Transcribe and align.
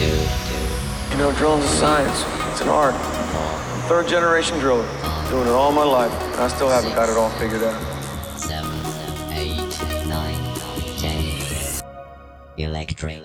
You 0.00 1.18
know, 1.18 1.32
drilling's 1.32 1.64
a 1.64 1.68
science. 1.68 2.24
It's 2.52 2.60
an 2.60 2.68
art. 2.68 2.94
I'm 2.94 3.80
third 3.88 4.06
generation 4.08 4.58
driller. 4.60 4.86
Doing 5.30 5.48
it 5.48 5.52
all 5.52 5.72
my 5.72 5.82
life. 5.82 6.12
And 6.34 6.42
I 6.42 6.48
still 6.48 6.68
haven't 6.68 6.94
got 6.94 7.08
it 7.08 7.16
all 7.16 7.30
figured 7.30 7.64
out. 7.64 7.74
seven, 8.36 8.70
eight, 9.32 9.80
nine, 10.06 10.38
ten. 11.00 11.24
Electric. 12.56 13.22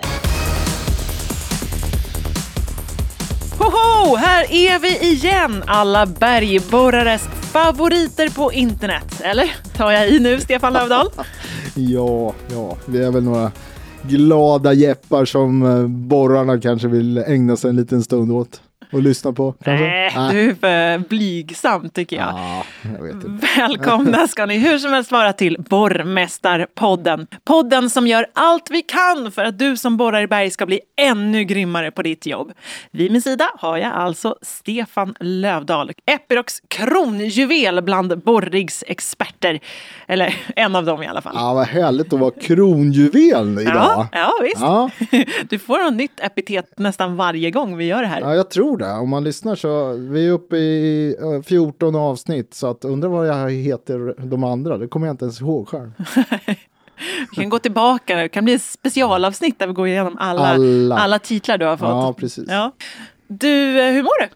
Hoho! 3.59 4.15
Här 4.15 4.51
är 4.51 4.79
vi 4.79 4.97
igen, 4.99 5.63
alla 5.67 6.05
bergborrares 6.05 7.21
favoriter 7.51 8.29
på 8.29 8.53
internet. 8.53 9.21
Eller? 9.23 9.55
Tar 9.77 9.91
jag 9.91 10.09
i 10.09 10.19
nu, 10.19 10.39
Stefan 10.39 10.73
Lövdahl? 10.73 11.09
Ja, 11.75 12.33
ja, 12.47 12.77
vi 12.85 13.03
är 13.03 13.11
väl 13.11 13.23
några 13.23 13.51
glada 14.07 14.73
jeppar 14.73 15.25
som 15.25 15.63
eh, 15.63 15.87
borrarna 15.87 16.59
kanske 16.61 16.87
vill 16.87 17.17
ägna 17.17 17.55
sig 17.55 17.69
en 17.69 17.75
liten 17.75 18.03
stund 18.03 18.31
åt 18.31 18.61
och 18.93 19.01
lyssna 19.01 19.33
på. 19.33 19.53
Kanske? 19.63 19.85
Nej, 19.85 20.11
du 20.31 20.49
är 20.49 20.55
för 20.55 21.09
blygsam 21.09 21.89
tycker 21.89 22.15
jag. 22.15 22.27
Ja, 22.27 22.63
jag. 22.81 23.39
Välkomna 23.57 24.27
ska 24.27 24.45
ni 24.45 24.57
hur 24.57 24.77
som 24.77 24.93
helst 24.93 25.11
vara 25.11 25.33
till 25.33 25.57
Borrmästarpodden. 25.69 27.27
Podden 27.43 27.89
som 27.89 28.07
gör 28.07 28.25
allt 28.33 28.71
vi 28.71 28.81
kan 28.81 29.31
för 29.31 29.45
att 29.45 29.59
du 29.59 29.77
som 29.77 29.97
borrar 29.97 30.21
i 30.21 30.27
berg 30.27 30.49
ska 30.49 30.65
bli 30.65 30.79
ännu 30.97 31.43
grymmare 31.43 31.91
på 31.91 32.01
ditt 32.01 32.25
jobb. 32.25 32.51
Vid 32.91 33.11
min 33.11 33.21
sida 33.21 33.49
har 33.57 33.77
jag 33.77 33.91
alltså 33.93 34.35
Stefan 34.41 35.15
Lövdahl, 35.19 35.91
Epirocs 36.05 36.61
kronjuvel 36.67 37.81
bland 37.81 38.23
borrigsexperter. 38.23 39.59
Eller 40.07 40.35
en 40.55 40.75
av 40.75 40.85
dem 40.85 41.03
i 41.03 41.07
alla 41.07 41.21
fall. 41.21 41.33
Ja, 41.35 41.53
vad 41.53 41.67
härligt 41.67 42.13
att 42.13 42.19
vara 42.19 42.31
kronjuvel 42.31 43.59
idag. 43.59 43.73
Ja, 43.75 44.07
ja 44.11 44.33
visst. 44.41 44.61
Ja. 44.61 44.89
Du 45.49 45.59
får 45.59 45.83
något 45.83 45.93
nytt 45.93 46.19
epitet 46.19 46.79
nästan 46.79 47.15
varje 47.15 47.51
gång 47.51 47.77
vi 47.77 47.85
gör 47.85 48.01
det 48.01 48.07
här. 48.07 48.21
Ja, 48.21 48.35
jag 48.35 48.49
tror 48.49 48.77
det. 48.77 48.82
Om 48.91 49.09
man 49.09 49.23
lyssnar 49.23 49.55
så, 49.55 49.93
vi 49.93 50.27
är 50.27 50.31
uppe 50.31 50.57
i 50.57 51.15
eh, 51.21 51.41
14 51.41 51.95
avsnitt, 51.95 52.53
så 52.53 52.67
att 52.67 52.85
undrar 52.85 53.09
vad 53.09 53.27
jag 53.27 53.51
heter 53.51 54.15
de 54.25 54.43
andra, 54.43 54.77
det 54.77 54.87
kommer 54.87 55.07
jag 55.07 55.13
inte 55.13 55.25
ens 55.25 55.41
ihåg 55.41 55.67
själv. 55.67 55.91
Vi 57.29 57.35
kan 57.35 57.49
gå 57.49 57.59
tillbaka, 57.59 58.15
det 58.15 58.29
kan 58.29 58.43
bli 58.45 58.53
ett 58.53 58.61
specialavsnitt 58.61 59.59
där 59.59 59.67
vi 59.67 59.73
går 59.73 59.87
igenom 59.87 60.17
alla, 60.19 60.47
alla. 60.47 60.97
Alla. 60.97 61.19
titlar 61.19 61.57
du 61.57 61.65
har 61.65 61.77
fått. 61.77 61.89
Ja, 61.89 62.13
precis. 62.17 62.45
Ja. 62.47 62.71
Du, 63.27 63.81
eh, 63.81 63.91
hur 63.93 64.03
mår 64.03 64.21
du? 64.21 64.27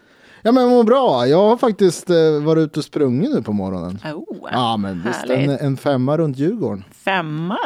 Ja, 0.42 0.52
men 0.52 0.64
jag 0.64 0.70
mår 0.72 0.84
bra. 0.84 1.28
Jag 1.28 1.38
har 1.50 1.58
faktiskt 1.58 2.10
eh, 2.10 2.42
varit 2.44 2.62
ute 2.62 2.80
och 2.80 2.86
sprungit 2.86 3.32
nu 3.36 3.42
på 3.42 3.54
morgonen. 3.54 4.00
Oh, 4.16 4.50
Ja, 4.52 4.78
men 4.78 5.04
visst, 5.06 5.24
en, 5.30 5.50
en 5.50 5.78
femma 5.78 6.18
runt 6.18 6.38
Djurgården. 6.38 6.84
Femma. 7.06 7.58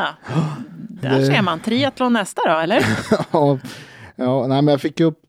Där 0.90 1.20
det- 1.20 1.26
ser 1.26 1.42
man. 1.42 1.60
Triathlon 1.60 2.14
nästa 2.14 2.42
då, 2.46 2.58
eller? 2.60 2.86
ja, 3.32 3.60
ja, 4.16 4.48
nej, 4.48 4.62
men 4.62 4.68
jag 4.68 4.82
fick 4.82 5.00
upp 5.00 5.20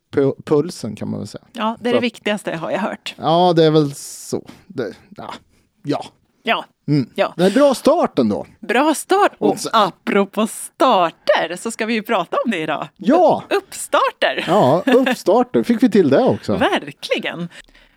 pulsen 0.44 0.96
kan 0.96 1.10
man 1.10 1.20
väl 1.20 1.26
säga. 1.28 1.44
Ja, 1.52 1.76
det 1.80 1.90
är 1.90 1.94
det 1.94 2.00
viktigaste 2.00 2.56
har 2.56 2.70
jag 2.70 2.78
hört. 2.78 3.14
Ja, 3.18 3.52
det 3.56 3.64
är 3.64 3.70
väl 3.70 3.94
så. 3.94 4.48
Det, 4.66 4.92
ja. 5.16 5.34
ja. 5.82 6.04
Ja, 6.44 6.64
Mm. 6.88 7.10
ja. 7.14 7.34
Det 7.36 7.42
är 7.42 7.46
en 7.48 7.54
bra 7.54 7.74
start 7.74 8.18
ändå. 8.18 8.46
Bra 8.60 8.94
start. 8.94 9.32
Och 9.38 9.60
så- 9.60 9.68
apropå 9.72 10.46
starter 10.46 11.56
så 11.56 11.70
ska 11.70 11.86
vi 11.86 11.94
ju 11.94 12.02
prata 12.02 12.36
om 12.44 12.50
det 12.50 12.58
idag. 12.58 12.88
Ja, 12.96 13.42
Uppstarter. 13.50 14.44
ja 14.46 14.82
uppstarter. 14.86 15.62
Fick 15.62 15.82
vi 15.82 15.90
till 15.90 16.10
det 16.10 16.24
också. 16.24 16.56
Verkligen. 16.56 17.48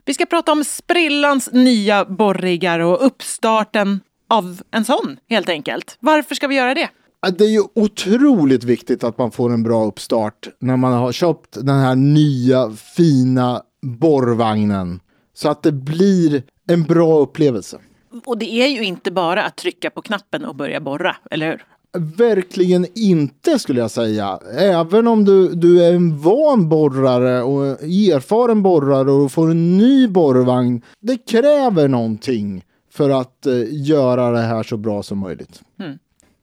Vi 0.05 0.13
ska 0.13 0.25
prata 0.25 0.51
om 0.51 0.63
sprillans 0.63 1.49
nya 1.51 2.05
borrigar 2.05 2.79
och 2.79 3.05
uppstarten 3.05 3.99
av 4.29 4.61
en 4.71 4.85
sån, 4.85 5.17
helt 5.29 5.49
enkelt. 5.49 5.97
Varför 5.99 6.35
ska 6.35 6.47
vi 6.47 6.55
göra 6.55 6.73
det? 6.73 6.89
Ja, 7.25 7.31
Det 7.31 7.43
är 7.43 7.49
ju 7.49 7.63
otroligt 7.75 8.63
viktigt 8.63 9.03
att 9.03 9.17
man 9.17 9.31
får 9.31 9.53
en 9.53 9.63
bra 9.63 9.85
uppstart 9.85 10.49
när 10.59 10.77
man 10.77 10.93
har 10.93 11.11
köpt 11.11 11.57
den 11.65 11.79
här 11.79 11.95
nya 11.95 12.71
fina 12.71 13.61
borrvagnen. 13.81 14.99
Så 15.33 15.49
att 15.49 15.63
det 15.63 15.71
blir 15.71 16.43
en 16.67 16.83
bra 16.83 17.19
upplevelse. 17.19 17.77
Och 18.25 18.37
det 18.37 18.45
är 18.51 18.67
ju 18.67 18.83
inte 18.83 19.11
bara 19.11 19.43
att 19.43 19.55
trycka 19.55 19.89
på 19.89 20.01
knappen 20.01 20.45
och 20.45 20.55
börja 20.55 20.81
borra, 20.81 21.15
eller 21.31 21.47
hur? 21.49 21.65
Verkligen 22.17 22.87
inte 22.95 23.59
skulle 23.59 23.79
jag 23.79 23.91
säga. 23.91 24.39
Även 24.57 25.07
om 25.07 25.25
du, 25.25 25.55
du 25.55 25.83
är 25.83 25.93
en 25.93 26.17
van 26.17 26.69
borrare 26.69 27.43
och 27.43 27.65
erfaren 27.83 28.63
borrare 28.63 29.11
och 29.11 29.31
får 29.31 29.51
en 29.51 29.77
ny 29.77 30.07
borrvagn. 30.07 30.81
Det 30.99 31.17
kräver 31.17 31.87
någonting 31.87 32.63
för 32.91 33.09
att 33.09 33.45
eh, 33.45 33.53
göra 33.69 34.31
det 34.31 34.41
här 34.41 34.63
så 34.63 34.77
bra 34.77 35.03
som 35.03 35.17
möjligt. 35.17 35.61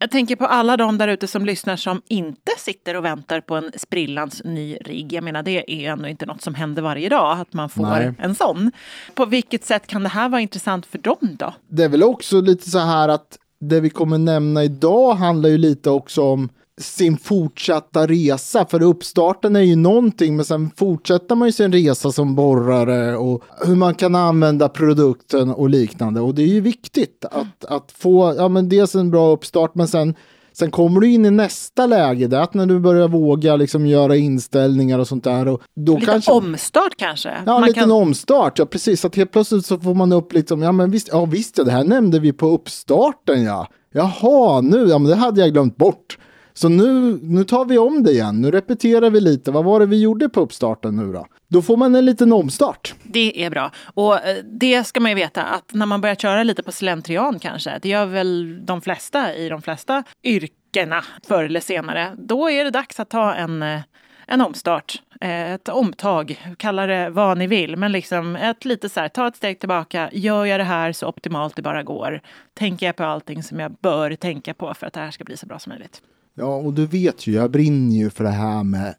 Jag 0.03 0.11
tänker 0.11 0.37
på 0.37 0.47
alla 0.47 0.77
de 0.77 0.99
där 0.99 1.09
ute 1.09 1.27
som 1.27 1.45
lyssnar 1.47 1.77
som 1.77 2.03
inte 2.09 2.53
sitter 2.59 2.97
och 2.97 3.05
väntar 3.05 3.41
på 3.41 3.57
en 3.57 3.73
sprillans 3.77 4.43
ny 4.45 4.77
rigg. 4.81 5.13
Jag 5.13 5.25
menar, 5.25 5.43
det 5.43 5.73
är 5.73 5.93
ändå 5.93 6.09
inte 6.09 6.27
något 6.27 6.43
som 6.43 6.55
händer 6.55 6.83
varje 6.83 7.09
dag, 7.09 7.41
att 7.41 7.53
man 7.53 7.69
får 7.69 7.83
Nej. 7.83 8.15
en 8.19 8.35
sån. 8.35 8.73
På 9.15 9.27
vilket 9.27 9.65
sätt 9.65 9.87
kan 9.87 10.03
det 10.03 10.09
här 10.09 10.29
vara 10.29 10.41
intressant 10.41 10.87
för 10.87 10.99
dem 10.99 11.17
då? 11.21 11.55
Det 11.69 11.85
är 11.85 11.89
väl 11.89 12.03
också 12.03 12.41
lite 12.41 12.71
så 12.71 12.79
här 12.79 13.09
att 13.09 13.39
det 13.61 13.81
vi 13.81 13.91
kommer 13.91 14.19
nämna 14.19 14.65
idag 14.65 15.15
handlar 15.15 15.49
ju 15.49 15.59
lite 15.59 15.91
också 15.91 16.23
om 16.23 16.49
sin 16.83 17.17
fortsatta 17.17 18.07
resa. 18.07 18.67
För 18.67 18.83
uppstarten 18.83 19.57
är 19.57 19.61
ju 19.61 19.77
någonting, 19.77 20.37
men 20.37 20.45
sen 20.45 20.71
fortsätter 20.77 21.35
man 21.35 21.49
ju 21.49 21.53
sin 21.53 21.73
resa 21.73 22.13
som 22.13 22.35
borrare 22.35 23.17
och 23.17 23.43
hur 23.67 23.77
man 23.77 23.95
kan 23.95 24.15
använda 24.15 24.69
produkten 24.69 25.51
och 25.51 25.71
liknande. 25.71 26.21
Och 26.21 26.35
det 26.35 26.43
är 26.43 26.47
ju 26.47 26.61
viktigt 26.61 27.25
att, 27.31 27.65
att 27.65 27.93
få, 27.93 28.35
ja 28.37 28.49
men 28.49 28.69
dels 28.69 28.95
en 28.95 29.11
bra 29.11 29.31
uppstart, 29.31 29.75
men 29.75 29.89
sen 29.89 30.15
Sen 30.55 30.71
kommer 30.71 31.01
du 31.01 31.11
in 31.11 31.25
i 31.25 31.31
nästa 31.31 31.87
läge, 31.87 32.27
det 32.27 32.37
är 32.37 32.41
att 32.41 32.55
när 32.55 32.67
du 32.67 32.79
börjar 32.81 33.09
våga 33.09 33.57
liksom 33.57 33.87
göra 33.87 34.17
inställningar 34.17 34.99
och 34.99 35.09
sånt 35.09 35.25
där. 35.25 35.49
Och 35.49 35.63
då 35.75 35.95
Lite 35.95 36.07
kanske, 36.07 36.33
omstart 36.33 36.93
kanske? 36.97 37.33
Ja, 37.47 37.59
en 37.59 37.65
liten 37.65 37.91
omstart. 37.91 38.59
Ja, 38.59 38.67
precis. 38.67 39.05
Att 39.05 39.17
helt 39.17 39.33
plötsligt 39.33 39.67
så 39.67 39.79
får 39.79 39.95
man 39.95 40.13
upp 40.13 40.33
liksom, 40.33 40.63
ja 40.63 40.73
men 40.73 40.91
visst, 40.91 41.09
ja 41.13 41.25
visst, 41.25 41.59
ja, 41.59 41.65
det 41.65 41.71
här 41.71 41.85
nämnde 41.85 42.21
vi 42.21 42.33
på 42.33 42.49
uppstarten 42.49 43.43
ja. 43.45 43.69
Jaha, 43.93 44.61
nu, 44.61 44.87
ja 44.89 44.99
men 44.99 45.11
det 45.11 45.17
hade 45.17 45.41
jag 45.41 45.53
glömt 45.53 45.77
bort. 45.77 46.19
Så 46.55 46.69
nu, 46.69 47.19
nu 47.23 47.45
tar 47.45 47.65
vi 47.65 47.79
om 47.79 48.03
det 48.03 48.11
igen, 48.11 48.41
nu 48.41 48.51
repeterar 48.51 49.11
vi 49.11 49.21
lite, 49.21 49.51
vad 49.51 49.65
var 49.65 49.81
det 49.81 49.87
vi 49.87 50.01
gjorde 50.01 50.29
på 50.29 50.41
uppstarten 50.41 50.97
nu 50.97 51.13
då? 51.13 51.27
Då 51.49 51.63
får 51.63 51.77
man 51.77 51.95
en 51.95 52.05
liten 52.05 52.33
omstart. 52.33 52.95
Det 53.03 53.45
är 53.45 53.51
bra. 53.51 53.71
Och 53.95 54.27
eh, 54.27 54.37
det 54.45 54.85
ska 54.85 55.01
man 55.01 55.11
ju 55.11 55.15
veta 55.15 55.43
att 55.43 55.75
när 55.75 55.87
man 55.87 56.01
börjar 56.01 56.15
köra 56.15 56.43
lite 56.43 56.63
på 56.63 56.73
slentrian 56.73 57.39
kanske, 57.39 57.79
det 57.83 57.89
gör 57.89 58.07
väl 58.07 58.61
de 58.67 58.83
flesta 58.83 59.35
i 59.35 59.49
de 59.49 59.63
flesta 59.63 60.05
yrkena 60.23 61.05
förr 61.29 61.45
eller 61.45 61.61
senare, 61.61 62.13
då 62.19 62.51
är 62.51 62.65
det 62.65 62.71
dags 62.71 63.01
att 63.01 63.11
ta 63.11 63.35
en, 63.35 63.63
eh, 63.63 63.81
en 64.27 64.41
omstart. 64.41 65.03
Eh, 65.21 65.53
ett 65.53 65.69
omtag, 65.69 66.55
kalla 66.57 66.87
det 66.87 67.11
vad 67.11 67.39
ni 67.39 67.47
vill, 67.47 67.77
men 67.77 67.93
liksom 67.93 68.37
ett 68.37 68.65
lite 68.65 68.89
så 68.89 69.01
här, 69.01 69.09
ta 69.09 69.29
ett 69.29 69.37
steg 69.37 69.61
tillbaka, 69.61 70.11
gör 70.13 70.45
jag 70.45 70.61
det 70.61 70.65
här 70.65 70.93
så 70.93 71.09
optimalt 71.09 71.57
det 71.57 71.63
bara 71.63 71.83
går? 71.83 72.21
Tänker 72.55 72.87
jag 72.87 72.97
på 72.97 73.05
allting 73.05 73.43
som 73.43 73.61
jag 73.61 73.73
bör 73.73 74.15
tänka 74.15 74.55
på 74.55 74.75
för 74.75 74.87
att 74.87 74.93
det 74.93 75.01
här 75.01 75.11
ska 75.11 75.25
bli 75.25 75.37
så 75.37 75.47
bra 75.47 75.59
som 75.59 75.71
möjligt? 75.71 76.03
Ja, 76.35 76.57
och 76.57 76.73
du 76.73 76.87
vet 76.87 77.27
ju, 77.27 77.33
jag 77.33 77.51
brinner 77.51 77.97
ju 77.97 78.11
för 78.11 78.25
det 78.25 78.31
här 78.31 78.65
med 78.65 78.95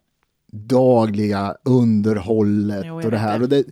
dagliga 0.51 1.55
underhållet 1.65 2.85
Jo, 2.87 2.95
och 2.95 3.11
det 3.11 3.17
här. 3.17 3.37
det. 3.39 3.43
Och 3.43 3.49
det, 3.49 3.63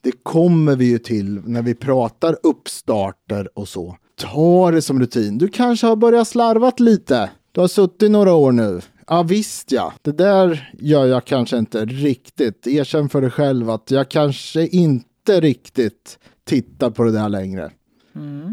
det 0.00 0.12
kommer 0.22 0.76
vi 0.76 0.84
ju 0.84 0.98
till 0.98 1.40
när 1.44 1.62
vi 1.62 1.74
pratar 1.74 2.36
uppstarter 2.42 3.58
och 3.58 3.68
så. 3.68 3.96
Ta 4.16 4.70
det 4.70 4.82
som 4.82 5.00
rutin. 5.00 5.38
Du 5.38 5.48
kanske 5.48 5.86
har 5.86 5.96
börjat 5.96 6.28
slarvat 6.28 6.80
lite. 6.80 7.30
Du 7.52 7.60
har 7.60 7.68
suttit 7.68 8.10
några 8.10 8.32
år 8.32 8.52
nu. 8.52 8.80
Ja 9.06 9.22
visst 9.22 9.72
ja, 9.72 9.92
det 10.02 10.12
där 10.12 10.72
gör 10.78 11.06
jag 11.06 11.24
kanske 11.24 11.58
inte 11.58 11.84
riktigt. 11.84 12.66
Erkänn 12.66 13.08
för 13.08 13.20
dig 13.20 13.30
själv 13.30 13.70
att 13.70 13.90
jag 13.90 14.08
kanske 14.08 14.66
inte 14.66 15.40
riktigt 15.40 16.18
tittar 16.44 16.90
på 16.90 17.04
det 17.04 17.12
där 17.12 17.28
längre. 17.28 17.70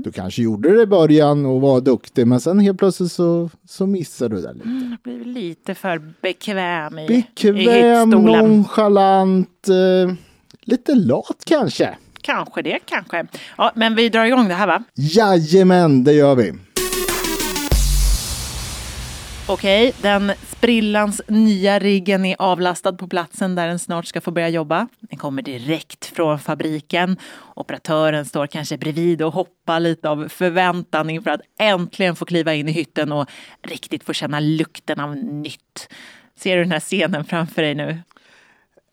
Mm. 0.07 0.11
Du 0.13 0.21
kanske 0.21 0.41
gjorde 0.41 0.75
det 0.77 0.81
i 0.83 0.85
början 0.85 1.45
och 1.45 1.61
var 1.61 1.81
duktig, 1.81 2.27
men 2.27 2.39
sen 2.39 2.59
helt 2.59 2.79
plötsligt 2.79 3.11
så, 3.11 3.49
så 3.67 3.85
missar 3.87 4.29
du 4.29 4.41
det 4.41 4.53
lite. 4.53 4.69
Jag 4.69 4.99
blir 5.03 5.25
lite 5.25 5.75
för 5.75 6.01
bekväm 6.21 6.99
i, 6.99 7.03
i 7.03 7.07
Bekväm, 7.51 8.11
hyttstolen. 8.11 8.49
nonchalant, 8.49 9.67
eh, 9.69 10.13
lite 10.61 10.95
lat 10.95 11.43
kanske. 11.45 11.97
Kanske 12.21 12.61
det, 12.61 12.79
kanske. 12.85 13.27
Ja, 13.57 13.71
men 13.75 13.95
vi 13.95 14.09
drar 14.09 14.25
igång 14.25 14.47
det 14.47 14.53
här 14.53 14.67
va? 14.67 14.83
Jajamän, 14.95 16.03
det 16.03 16.13
gör 16.13 16.35
vi. 16.35 16.53
Okej, 19.49 19.93
den 20.01 20.31
sprillans 20.47 21.21
nya 21.27 21.79
riggen 21.79 22.25
är 22.25 22.35
avlastad 22.39 22.93
på 22.93 23.07
platsen 23.07 23.55
där 23.55 23.67
den 23.67 23.79
snart 23.79 24.05
ska 24.05 24.21
få 24.21 24.31
börja 24.31 24.49
jobba. 24.49 24.87
Den 24.99 25.19
kommer 25.19 25.41
direkt 25.41 26.05
från 26.05 26.39
fabriken. 26.39 27.17
Operatören 27.55 28.25
står 28.25 28.47
kanske 28.47 28.77
bredvid 28.77 29.21
och 29.21 29.33
hoppar 29.33 29.79
lite 29.79 30.09
av 30.09 30.27
förväntan 30.29 31.09
inför 31.09 31.31
att 31.31 31.41
äntligen 31.59 32.15
få 32.15 32.25
kliva 32.25 32.53
in 32.53 32.69
i 32.69 32.71
hytten 32.71 33.11
och 33.11 33.29
riktigt 33.63 34.03
få 34.03 34.13
känna 34.13 34.39
lukten 34.39 34.99
av 34.99 35.15
nytt. 35.15 35.89
Ser 36.35 36.57
du 36.57 36.63
den 36.63 36.71
här 36.71 36.79
scenen 36.79 37.25
framför 37.25 37.61
dig 37.61 37.75
nu? 37.75 37.99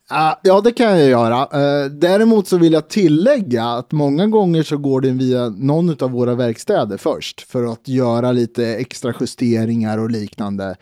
Ja, 0.09 0.61
det 0.63 0.71
kan 0.71 0.99
jag 0.99 1.09
göra. 1.09 1.41
Eh, 1.41 1.85
däremot 1.91 2.47
så 2.47 2.57
vill 2.57 2.73
jag 2.73 2.87
tillägga 2.89 3.65
att 3.65 3.91
många 3.91 4.27
gånger 4.27 4.63
så 4.63 4.77
går 4.77 5.01
den 5.01 5.17
via 5.17 5.49
någon 5.49 6.03
av 6.03 6.11
våra 6.11 6.35
verkstäder 6.35 6.97
först 6.97 7.41
för 7.41 7.63
att 7.73 7.87
göra 7.87 8.31
lite 8.31 8.65
extra 8.75 9.13
justeringar 9.19 9.97
och 9.97 10.11
liknande. 10.11 10.75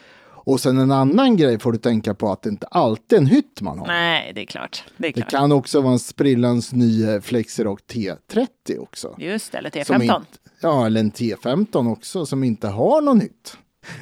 Och 0.45 0.59
sen 0.59 0.77
en 0.77 0.91
annan 0.91 1.37
grej 1.37 1.59
får 1.59 1.71
du 1.71 1.77
tänka 1.77 2.13
på 2.13 2.31
att 2.31 2.41
det 2.41 2.49
inte 2.49 2.67
alltid 2.67 3.17
är 3.17 3.21
en 3.21 3.27
hytt 3.27 3.61
man 3.61 3.79
har. 3.79 3.87
Nej, 3.87 4.31
det 4.35 4.41
är 4.41 4.45
klart. 4.45 4.83
Det 4.97 5.07
är 5.07 5.13
Det 5.13 5.21
klart. 5.21 5.29
kan 5.29 5.51
också 5.51 5.81
vara 5.81 5.93
en 5.93 5.99
sprillans 5.99 6.73
ny 6.73 7.03
eh, 7.09 7.21
Flexirock 7.21 7.79
T30 7.93 8.77
också. 8.79 9.15
Just 9.17 9.51
det, 9.51 9.57
eller 9.57 9.83
Som 9.85 9.95
T15. 10.01 10.03
inte- 10.03 10.27
ja, 10.61 10.85
eller 10.85 10.99
en 10.99 11.11
T15 11.11 11.91
också 11.91 12.25
som 12.25 12.43
inte 12.43 12.67
har 12.67 13.01
någon 13.01 13.21
hytt. 13.21 13.57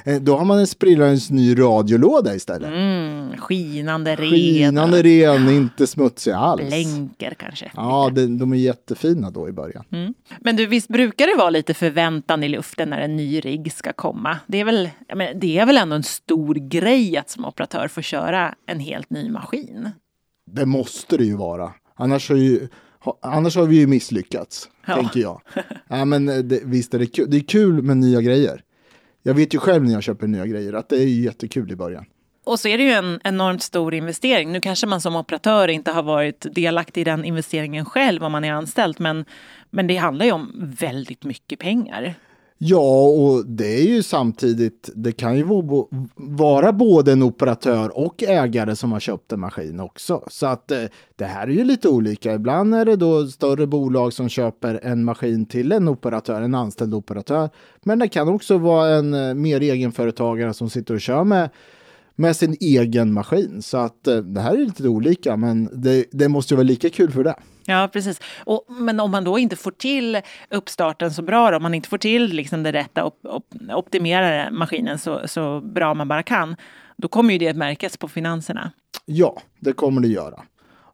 Eh, 0.06 0.22
Då 0.22 0.38
har 0.38 0.46
man 0.46 0.60
en 0.60 0.68
sprillans 0.68 1.30
ny 1.30 1.60
radiolåda 1.60 2.36
istället. 2.36 2.70
Mm, 2.70 3.38
skinande 3.38 4.16
ren. 4.16 4.30
Skinande 4.30 5.04
ren, 5.04 5.50
inte 5.50 5.88
smutsig 5.88 6.32
alls. 6.32 6.62
Blänker 6.68 7.34
kanske. 7.40 7.72
Ja, 7.76 8.10
det, 8.14 8.28
de 8.28 8.54
är 8.54 8.58
jättefina 8.58 9.30
då 9.32 9.50
i 9.50 9.52
början. 9.52 9.84
Men 10.40 10.56
du, 10.56 10.66
visst 10.66 10.88
brukar 10.88 11.28
det 11.28 11.36
vara 11.38 11.50
lite 11.50 11.74
förväntan 11.74 12.44
i 12.44 12.50
luften 12.50 12.90
när 12.90 13.00
en 13.02 13.16
ny 13.16 13.40
rigg 13.40 13.74
ska 13.74 13.94
komma? 13.94 14.38
Det 14.48 14.60
är 14.60 14.66
väl, 14.66 14.90
menar, 15.16 15.34
det 15.34 15.58
är 15.58 15.66
väl 15.66 15.78
ändå 15.78 15.96
en 15.96 16.04
stor 16.04 16.56
grej 16.56 17.18
att 17.18 17.30
som 17.30 17.46
operatör 17.46 17.88
få 17.88 18.02
köra 18.02 18.56
en 18.68 18.80
helt 18.80 19.10
ny 19.10 19.30
maskin? 19.30 19.90
Det 20.52 20.66
måste 20.66 21.18
det 21.18 21.24
ju 21.26 21.36
vara. 21.36 21.74
Annars 21.96 22.30
har, 22.30 22.36
ju, 22.38 22.68
annars 23.22 23.56
har 23.56 23.66
vi 23.66 23.76
ju 23.80 23.88
misslyckats, 23.88 24.70
Ja. 24.86 24.96
tänker 24.96 25.20
jag. 25.20 25.42
Ja, 25.88 26.06
men 26.06 26.30
eh, 26.30 26.38
det, 26.38 26.60
visst 26.64 26.94
är 26.94 27.00
det 27.00 27.06
kul. 27.06 27.28
Det 27.32 27.38
är 27.38 27.42
kul 27.42 27.82
med 27.82 27.98
nya 27.98 28.22
grejer. 28.22 28.62
Jag 29.24 29.34
vet 29.34 29.54
ju 29.54 29.60
själv 29.60 29.84
när 29.84 29.94
jag 29.94 30.04
köper 30.04 30.28
nya 30.28 30.46
grejer 30.46 30.74
att 30.74 30.90
det 30.90 30.96
är 30.96 31.08
jättekul 31.08 31.72
i 31.72 31.76
början. 31.76 32.06
Och 32.44 32.60
så 32.60 32.68
är 32.68 32.78
det 32.78 32.84
ju 32.84 32.92
en 32.92 33.20
enormt 33.24 33.64
stor 33.64 33.94
investering. 33.94 34.52
Nu 34.52 34.62
kanske 34.62 34.88
man 34.88 35.02
som 35.02 35.16
operatör 35.16 35.68
inte 35.68 35.92
har 35.92 36.04
varit 36.04 36.46
delaktig 36.52 37.02
i 37.02 37.04
den 37.04 37.26
investeringen 37.26 37.86
själv 37.86 38.24
om 38.24 38.32
man 38.32 38.44
är 38.44 38.54
anställd, 38.54 39.00
men, 39.00 39.26
men 39.70 39.88
det 39.88 39.96
handlar 39.96 40.26
ju 40.26 40.32
om 40.32 40.52
väldigt 40.80 41.24
mycket 41.24 41.60
pengar. 41.60 42.16
Ja, 42.64 43.08
och 43.08 43.46
det 43.46 43.80
är 43.80 43.88
ju 43.88 44.04
samtidigt, 44.04 44.90
det 44.96 45.12
kan 45.12 45.38
ju 45.38 45.44
vara 46.16 46.74
både 46.74 47.12
en 47.12 47.24
operatör 47.24 47.98
och 47.98 48.24
ägare 48.24 48.76
som 48.76 48.92
har 48.92 49.00
köpt 49.00 49.32
en 49.32 49.40
maskin 49.40 49.80
också. 49.80 50.24
Så 50.28 50.46
att 50.46 50.72
eh, 50.72 50.84
det 51.16 51.26
här 51.26 51.48
är 51.48 51.52
ju 51.52 51.64
lite 51.64 51.90
olika. 51.90 52.34
Ibland 52.34 52.76
är 52.76 52.86
det 52.86 52.96
då 52.96 53.28
större 53.28 53.68
bolag 53.68 54.14
som 54.14 54.30
köper 54.30 54.80
en 54.84 55.04
maskin 55.04 55.46
till 55.46 55.72
en 55.72 55.88
operatör, 55.88 56.42
en 56.42 56.56
anställd 56.56 56.94
operatör. 56.94 57.50
Men 57.84 58.00
det 58.00 58.08
kan 58.08 58.30
också 58.30 58.58
vara 58.58 58.96
en 58.96 59.14
eh, 59.14 59.34
mer 59.34 59.62
egenföretagare 59.62 60.54
som 60.54 60.70
sitter 60.70 60.94
och 60.94 61.02
kör 61.02 61.24
med 61.24 61.50
med 62.16 62.36
sin 62.36 62.58
egen 62.60 63.14
maskin. 63.14 63.62
Så 63.62 63.78
att 63.78 64.08
eh, 64.08 64.18
det 64.18 64.42
här 64.42 64.54
är 64.54 64.58
lite 64.58 64.88
olika, 64.88 65.38
men 65.38 65.82
det, 65.82 66.06
det 66.12 66.28
måste 66.28 66.54
ju 66.54 66.56
vara 66.56 66.68
lika 66.68 66.90
kul 66.90 67.12
för 67.12 67.24
det. 67.24 67.36
Ja, 67.66 67.90
precis. 67.94 68.20
Och, 68.38 68.66
men 68.68 69.00
om 69.00 69.12
man 69.12 69.24
då 69.24 69.40
inte 69.40 69.56
får 69.56 69.72
till 69.72 70.22
uppstarten 70.50 71.12
så 71.12 71.22
bra, 71.22 71.52
då, 71.52 71.58
om 71.58 71.64
man 71.64 71.74
inte 71.74 71.90
får 71.90 71.98
till 71.98 72.28
liksom 72.28 72.64
det 72.64 72.72
rätta, 72.72 73.06
op, 73.06 73.20
op, 73.24 73.46
optimera 73.74 74.52
maskinen 74.52 75.00
så, 75.00 75.22
så 75.26 75.62
bra 75.62 75.94
man 75.94 76.08
bara 76.08 76.24
kan, 76.24 76.56
då 76.98 77.08
kommer 77.08 77.34
ju 77.34 77.40
det 77.40 77.54
märkas 77.54 77.98
på 77.98 78.08
finanserna. 78.08 78.72
Ja, 79.06 79.42
det 79.60 79.74
kommer 79.74 80.02
det 80.02 80.08
göra. 80.08 80.44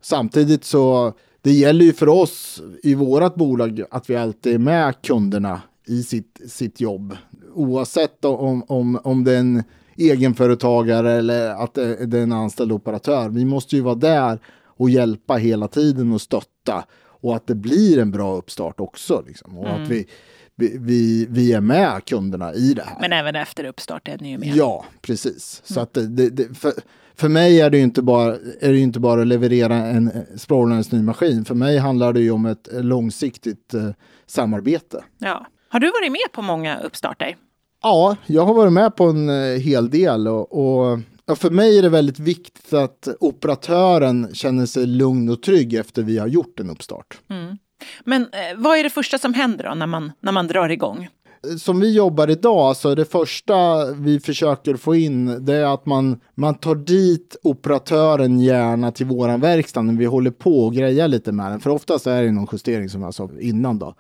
Samtidigt 0.02 0.64
så 0.64 1.14
det 1.42 1.52
gäller 1.52 1.86
ju 1.86 1.94
för 1.94 2.10
oss 2.10 2.62
i 2.84 2.96
vårt 2.96 3.36
bolag 3.36 3.84
att 3.92 4.10
vi 4.10 4.16
alltid 4.16 4.54
är 4.54 4.60
med 4.60 5.02
kunderna 5.02 5.62
i 5.88 6.04
sitt, 6.04 6.42
sitt 6.48 6.82
jobb. 6.82 7.18
Oavsett 7.54 8.26
om, 8.26 8.64
om, 8.68 9.00
om 9.04 9.24
det 9.24 9.36
är 9.36 9.40
en 9.40 9.64
egenföretagare 9.98 11.12
eller 11.12 11.50
att 11.50 11.74
det 11.74 12.18
är 12.18 12.24
en 12.24 12.32
anställd 12.32 12.72
operatör. 12.72 13.30
Vi 13.30 13.46
måste 13.46 13.76
ju 13.76 13.82
vara 13.82 13.96
där 13.96 14.40
och 14.66 14.90
hjälpa 14.90 15.36
hela 15.36 15.68
tiden 15.68 16.14
och 16.14 16.22
stötta 16.22 16.86
och 17.22 17.36
att 17.36 17.48
det 17.48 17.56
blir 17.56 18.00
en 18.00 18.12
bra 18.12 18.36
uppstart 18.36 18.80
också. 18.80 19.24
Liksom. 19.28 19.58
Och 19.58 19.70
att 19.70 19.88
vi, 19.88 20.08
vi, 20.56 20.78
vi, 20.80 21.28
vi 21.30 21.54
är 21.54 21.62
med 21.62 22.06
kunderna 22.06 22.54
i 22.54 22.74
det 22.74 22.84
här. 22.84 22.98
Men 23.02 23.14
även 23.14 23.36
efter 23.36 23.64
uppstart 23.64 24.08
är 24.08 24.18
ni 24.18 24.32
ju 24.32 24.38
med. 24.38 24.56
Ja, 24.56 24.86
precis. 25.02 25.62
Så 25.66 25.80
att 25.80 25.94
det, 25.94 26.30
det, 26.30 26.58
för, 26.58 26.74
för 27.16 27.30
mig 27.30 27.62
är 27.62 27.70
det 27.70 27.78
ju 27.78 27.84
inte 27.84 28.02
bara, 28.02 28.36
är 28.62 28.72
det 28.72 28.80
inte 28.80 29.00
bara 29.00 29.22
att 29.22 29.28
leverera 29.28 29.76
en 29.76 30.12
eh, 30.12 30.22
språklandes 30.36 30.92
ny 30.92 31.02
maskin. 31.02 31.46
För 31.46 31.56
mig 31.56 31.78
handlar 31.78 32.14
det 32.14 32.20
ju 32.20 32.32
om 32.32 32.46
ett 32.46 32.68
långsiktigt 32.72 33.74
eh, 33.74 33.90
samarbete. 34.26 35.04
Ja. 35.18 35.46
Har 35.70 35.80
du 35.80 35.88
varit 35.88 36.12
med 36.12 36.32
på 36.32 36.42
många 36.42 36.80
uppstarter? 36.80 37.36
Ja, 37.82 38.16
jag 38.26 38.46
har 38.46 38.54
varit 38.54 38.74
med 38.74 38.96
på 38.96 39.04
en 39.04 39.30
eh, 39.30 39.60
hel 39.60 39.90
del 39.90 40.28
och, 40.28 40.54
och 40.54 41.00
ja, 41.26 41.36
för 41.36 41.50
mig 41.50 41.78
är 41.78 41.82
det 41.82 41.90
väldigt 41.90 42.20
viktigt 42.20 42.74
att 42.74 43.08
operatören 43.20 44.30
känner 44.34 44.66
sig 44.66 44.86
lugn 44.86 45.30
och 45.30 45.42
trygg 45.42 45.74
efter 45.74 46.04
vi 46.04 46.18
har 46.18 46.28
gjort 46.28 46.60
en 46.60 46.70
uppstart. 46.70 47.18
Mm. 47.30 47.58
Men 48.04 48.22
eh, 48.22 48.58
vad 48.58 48.78
är 48.78 48.84
det 48.84 48.90
första 48.90 49.18
som 49.18 49.34
händer 49.34 49.64
då 49.64 49.76
när 49.76 49.88
man, 49.88 50.12
när 50.20 50.32
man 50.32 50.48
drar 50.48 50.70
igång? 50.70 51.10
Som 51.58 51.80
vi 51.80 51.94
jobbar 51.94 52.30
idag 52.30 52.78
så 52.78 52.90
är 52.90 52.96
det 52.96 53.06
första 53.06 53.86
vi 53.92 54.20
försöker 54.20 54.76
få 54.76 54.96
in 54.96 55.46
det 55.46 55.54
är 55.54 55.74
att 55.74 55.86
man, 55.86 56.20
man 56.36 56.56
tar 56.56 56.76
dit 56.76 57.36
operatören 57.44 58.40
gärna 58.40 58.92
till 58.92 59.06
våran 59.06 59.40
verkstad 59.40 59.82
när 59.82 59.94
vi 59.94 60.06
håller 60.06 60.32
på 60.32 60.66
och 60.66 60.74
grejar 60.74 61.08
lite 61.08 61.32
med 61.32 61.52
den. 61.52 61.60
För 61.60 61.70
oftast 61.70 62.08
är 62.08 62.24
det 62.24 62.32
någon 62.32 62.48
justering 62.52 62.90
som 62.90 63.02
jag 63.02 63.14
sa 63.14 63.30
innan 63.40 63.80
då. 63.80 63.96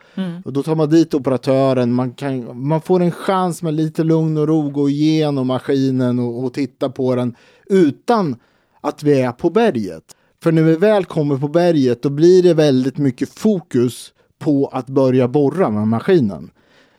Och 0.45 0.53
då 0.53 0.63
tar 0.63 0.75
man 0.75 0.89
dit 0.89 1.13
operatören, 1.13 1.93
man, 1.93 2.11
kan, 2.13 2.67
man 2.67 2.81
får 2.81 3.01
en 3.01 3.11
chans 3.11 3.61
med 3.63 3.73
lite 3.73 4.03
lugn 4.03 4.37
och 4.37 4.47
ro 4.47 4.69
gå 4.69 4.89
igenom 4.89 5.47
maskinen 5.47 6.19
och, 6.19 6.43
och 6.43 6.53
titta 6.53 6.89
på 6.89 7.15
den 7.15 7.35
utan 7.65 8.35
att 8.81 9.03
vi 9.03 9.21
är 9.21 9.31
på 9.31 9.49
berget. 9.49 10.03
För 10.43 10.51
när 10.51 10.63
vi 10.63 10.75
väl 10.75 11.05
kommer 11.05 11.37
på 11.37 11.47
berget 11.47 12.01
då 12.01 12.09
blir 12.09 12.43
det 12.43 12.53
väldigt 12.53 12.97
mycket 12.97 13.29
fokus 13.29 14.13
på 14.39 14.67
att 14.73 14.87
börja 14.87 15.27
borra 15.27 15.69
med 15.69 15.87
maskinen. 15.87 16.49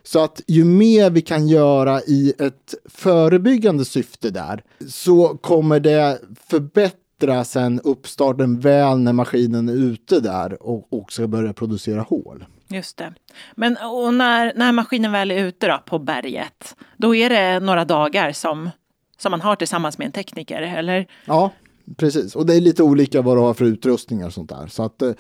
Så 0.08 0.25
att 0.25 0.40
ju 0.46 0.64
mer 0.64 1.10
vi 1.10 1.20
kan 1.20 1.49
göra 1.49 2.00
i 2.00 2.34
ett 2.38 2.75
förebyggande 2.84 3.84
syfte 3.84 4.31
där 4.31 4.62
så 4.88 5.28
kommer 5.28 5.81
det 5.81 6.20
förbättra 6.49 7.44
sen 7.44 7.81
uppstarten 7.81 8.60
väl 8.60 8.99
när 8.99 9.12
maskinen 9.12 9.69
är 9.69 9.75
ute 9.75 10.20
där 10.20 10.62
och, 10.62 10.93
och 10.93 11.12
ska 11.12 11.26
börja 11.26 11.52
producera 11.52 12.00
hål. 12.00 12.44
Just 12.69 12.96
det. 12.96 13.14
Men 13.55 13.76
och 13.76 14.14
när, 14.14 14.52
när 14.56 14.72
maskinen 14.72 15.12
väl 15.12 15.31
är 15.31 15.44
ute 15.44 15.66
då, 15.66 15.78
på 15.87 15.99
berget, 15.99 16.76
då 16.96 17.14
är 17.14 17.31
det 17.31 17.61
några 17.61 17.84
dagar 17.84 18.32
som, 18.32 18.70
som 19.19 19.31
man 19.31 19.40
har 19.40 19.56
tillsammans 19.56 19.99
med 19.99 20.06
en 20.06 20.12
tekniker, 20.12 20.62
eller? 20.62 21.06
Ja, 21.25 21.52
precis. 21.96 22.37
Och 22.37 22.46
det 22.46 22.54
är 22.54 22.61
lite 22.61 22.82
olika 22.82 23.22
vad 23.22 23.37
du 23.37 23.40
har 23.40 23.54
för 23.54 23.64
utrustningar 23.64 24.26
och 24.26 24.32
sånt 24.32 24.50
där. 24.50 24.66
Så 24.66 24.82
att 24.82 25.02
eh, 25.02 25.12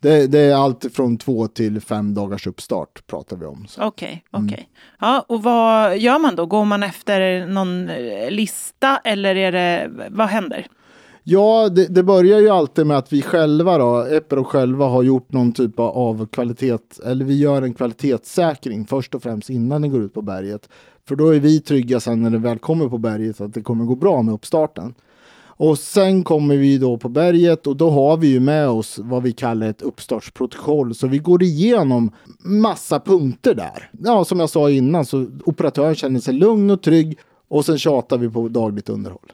det, 0.00 0.26
det 0.26 0.38
är 0.38 0.54
allt 0.54 0.86
från 0.92 1.18
två 1.18 1.46
till 1.46 1.80
fem 1.80 2.14
dagars 2.14 2.46
uppstart 2.46 3.06
pratar 3.06 3.36
vi 3.36 3.46
om. 3.46 3.66
Okej, 3.78 4.24
okej. 4.30 4.68
Ja, 5.00 5.24
och 5.28 5.42
vad 5.42 5.98
gör 5.98 6.18
man 6.18 6.36
då? 6.36 6.46
Går 6.46 6.64
man 6.64 6.82
efter 6.82 7.46
någon 7.46 7.88
eh, 7.88 8.30
lista 8.30 9.00
eller 9.04 9.36
är 9.36 9.52
det, 9.52 9.90
vad 10.10 10.26
händer? 10.26 10.66
Ja, 11.28 11.68
det, 11.68 11.86
det 11.86 12.02
börjar 12.02 12.40
ju 12.40 12.50
alltid 12.50 12.86
med 12.86 12.98
att 12.98 13.12
vi 13.12 13.22
själva 13.22 13.78
då, 13.78 14.06
Epero 14.10 14.44
själva 14.44 14.86
har 14.86 15.02
gjort 15.02 15.32
någon 15.32 15.52
typ 15.52 15.78
av 15.78 16.26
kvalitet, 16.26 16.78
eller 17.04 17.24
vi 17.24 17.38
gör 17.38 17.62
en 17.62 17.74
kvalitetssäkring 17.74 18.86
först 18.86 19.14
och 19.14 19.22
främst 19.22 19.50
innan 19.50 19.82
den 19.82 19.90
går 19.90 20.02
ut 20.02 20.14
på 20.14 20.22
berget. 20.22 20.68
För 21.08 21.16
då 21.16 21.34
är 21.34 21.40
vi 21.40 21.60
trygga 21.60 22.00
sen 22.00 22.22
när 22.22 22.30
det 22.30 22.38
väl 22.38 22.58
kommer 22.58 22.88
på 22.88 22.98
berget 22.98 23.40
att 23.40 23.54
det 23.54 23.62
kommer 23.62 23.84
gå 23.84 23.94
bra 23.94 24.22
med 24.22 24.34
uppstarten. 24.34 24.94
Och 25.56 25.78
sen 25.78 26.24
kommer 26.24 26.56
vi 26.56 26.78
då 26.78 26.98
på 26.98 27.08
berget 27.08 27.66
och 27.66 27.76
då 27.76 27.90
har 27.90 28.16
vi 28.16 28.26
ju 28.28 28.40
med 28.40 28.68
oss 28.68 28.98
vad 28.98 29.22
vi 29.22 29.32
kallar 29.32 29.68
ett 29.68 29.82
uppstartsprotokoll. 29.82 30.94
Så 30.94 31.06
vi 31.06 31.18
går 31.18 31.42
igenom 31.42 32.10
massa 32.38 33.00
punkter 33.00 33.54
där. 33.54 33.90
Ja, 34.04 34.24
som 34.24 34.40
jag 34.40 34.50
sa 34.50 34.70
innan 34.70 35.04
så 35.04 35.26
operatören 35.44 35.94
känner 35.94 36.20
sig 36.20 36.34
lugn 36.34 36.70
och 36.70 36.82
trygg 36.82 37.18
och 37.48 37.64
sen 37.64 37.78
tjatar 37.78 38.18
vi 38.18 38.30
på 38.30 38.48
dagligt 38.48 38.88
underhåll. 38.88 39.32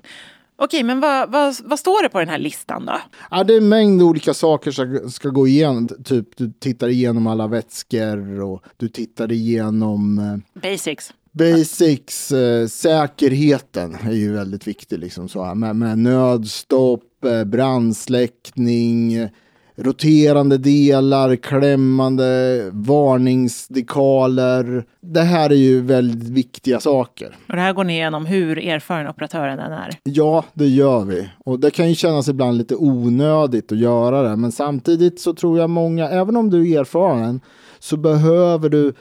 Okej, 0.57 0.83
men 0.83 1.01
vad, 1.01 1.31
vad, 1.31 1.57
vad 1.65 1.79
står 1.79 2.03
det 2.03 2.09
på 2.09 2.19
den 2.19 2.29
här 2.29 2.39
listan 2.39 2.87
då? 2.87 3.01
Ja, 3.31 3.45
det 3.45 3.55
är 3.55 3.59
en 3.59 3.69
mängd 3.69 4.03
olika 4.03 4.35
saker 4.35 4.71
som 4.71 5.11
ska 5.11 5.29
gå 5.29 5.47
igenom. 5.47 5.89
Typ 6.05 6.37
du 6.37 6.53
tittar 6.59 6.89
igenom 6.89 7.27
alla 7.27 7.47
vätskor 7.47 8.41
och 8.41 8.63
du 8.77 8.89
tittar 8.89 9.33
igenom 9.33 10.19
eh, 10.19 10.63
Basics. 10.63 11.13
Basics. 11.33 12.33
Eh, 12.33 12.67
säkerheten 12.67 13.97
är 14.05 14.13
ju 14.13 14.33
väldigt 14.33 14.67
viktig 14.67 14.99
liksom 14.99 15.29
så 15.29 15.45
här 15.45 15.55
med, 15.55 15.77
med 15.77 15.99
nödstopp, 15.99 17.25
eh, 17.25 17.45
brandsläckning, 17.45 19.29
roterande 19.77 20.59
delar, 20.59 21.37
klämmande, 21.37 22.61
varningsdekaler. 22.73 24.85
Det 25.01 25.21
här 25.21 25.51
är 25.51 25.55
ju 25.55 25.81
väldigt 25.81 26.29
viktiga 26.29 26.81
saker. 26.81 27.37
Och 27.49 27.57
det 27.57 27.61
här 27.61 27.73
går 27.73 27.85
ni 27.85 27.93
igenom 27.93 28.27
hur 28.27 28.59
erfaren 28.59 29.09
operatören 29.09 29.59
den 29.59 29.73
är. 29.73 29.91
Ja, 30.03 30.45
det 30.55 30.69
gör 30.69 31.05
vi. 31.05 31.29
Och 31.45 31.61
det 31.61 31.71
kan 31.71 31.89
ju 31.89 31.95
kännas 31.95 32.29
ibland 32.29 32.59
lite 32.59 32.77
onödigt 32.77 33.73
att 33.73 33.79
göra 33.79 34.23
det. 34.23 34.37
Men 34.37 34.53
samtidigt 34.53 35.21
så 35.21 35.35
tror 35.35 35.59
jag 35.59 35.71
många, 35.71 36.09
även 36.09 36.37
om 36.37 36.51
du 36.51 36.71
är 36.71 36.81
erfaren, 36.81 37.41
så 37.79 37.97
behöver 37.97 38.69
du 38.69 38.93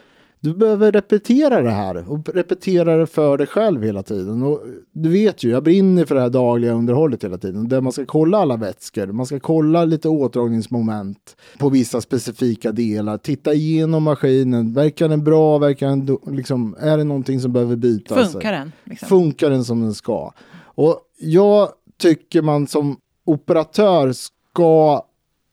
Du 0.43 0.53
behöver 0.53 0.91
repetera 0.91 1.61
det 1.61 1.71
här 1.71 2.11
och 2.11 2.29
repetera 2.29 2.97
det 2.97 3.07
för 3.07 3.37
dig 3.37 3.47
själv 3.47 3.83
hela 3.83 4.03
tiden. 4.03 4.43
Och 4.43 4.61
du 4.91 5.09
vet 5.09 5.43
ju, 5.43 5.49
jag 5.49 5.63
brinner 5.63 6.05
för 6.05 6.15
det 6.15 6.21
här 6.21 6.29
dagliga 6.29 6.73
underhållet 6.73 7.23
hela 7.23 7.37
tiden. 7.37 7.69
Där 7.69 7.81
man 7.81 7.91
ska 7.91 8.05
kolla 8.05 8.37
alla 8.37 8.57
vätskor, 8.57 9.07
man 9.07 9.25
ska 9.25 9.39
kolla 9.39 9.85
lite 9.85 10.09
åtdragningsmoment 10.09 11.35
på 11.57 11.69
vissa 11.69 12.01
specifika 12.01 12.71
delar. 12.71 13.17
Titta 13.17 13.53
igenom 13.53 14.03
maskinen, 14.03 14.73
verkar 14.73 15.09
den 15.09 15.23
bra, 15.23 15.57
verkar 15.57 15.87
den, 15.87 16.17
liksom, 16.35 16.75
är 16.79 16.97
det 16.97 17.03
någonting 17.03 17.39
som 17.39 17.53
behöver 17.53 17.75
bytas? 17.75 18.31
Funkar 18.31 18.51
den? 18.51 18.71
Liksom? 18.83 19.07
Funkar 19.07 19.49
den 19.49 19.65
som 19.65 19.81
den 19.81 19.93
ska? 19.93 20.33
Och 20.63 20.99
jag 21.19 21.69
tycker 21.97 22.41
man 22.41 22.67
som 22.67 22.97
operatör 23.25 24.13
ska 24.13 25.05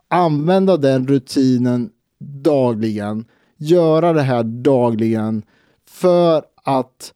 använda 0.09 0.76
den 0.76 1.07
rutinen 1.09 1.90
dagligen, 2.42 3.25
göra 3.58 4.12
det 4.12 4.22
här 4.22 4.42
dagligen 4.42 5.42
för 5.88 6.42
att 6.62 7.14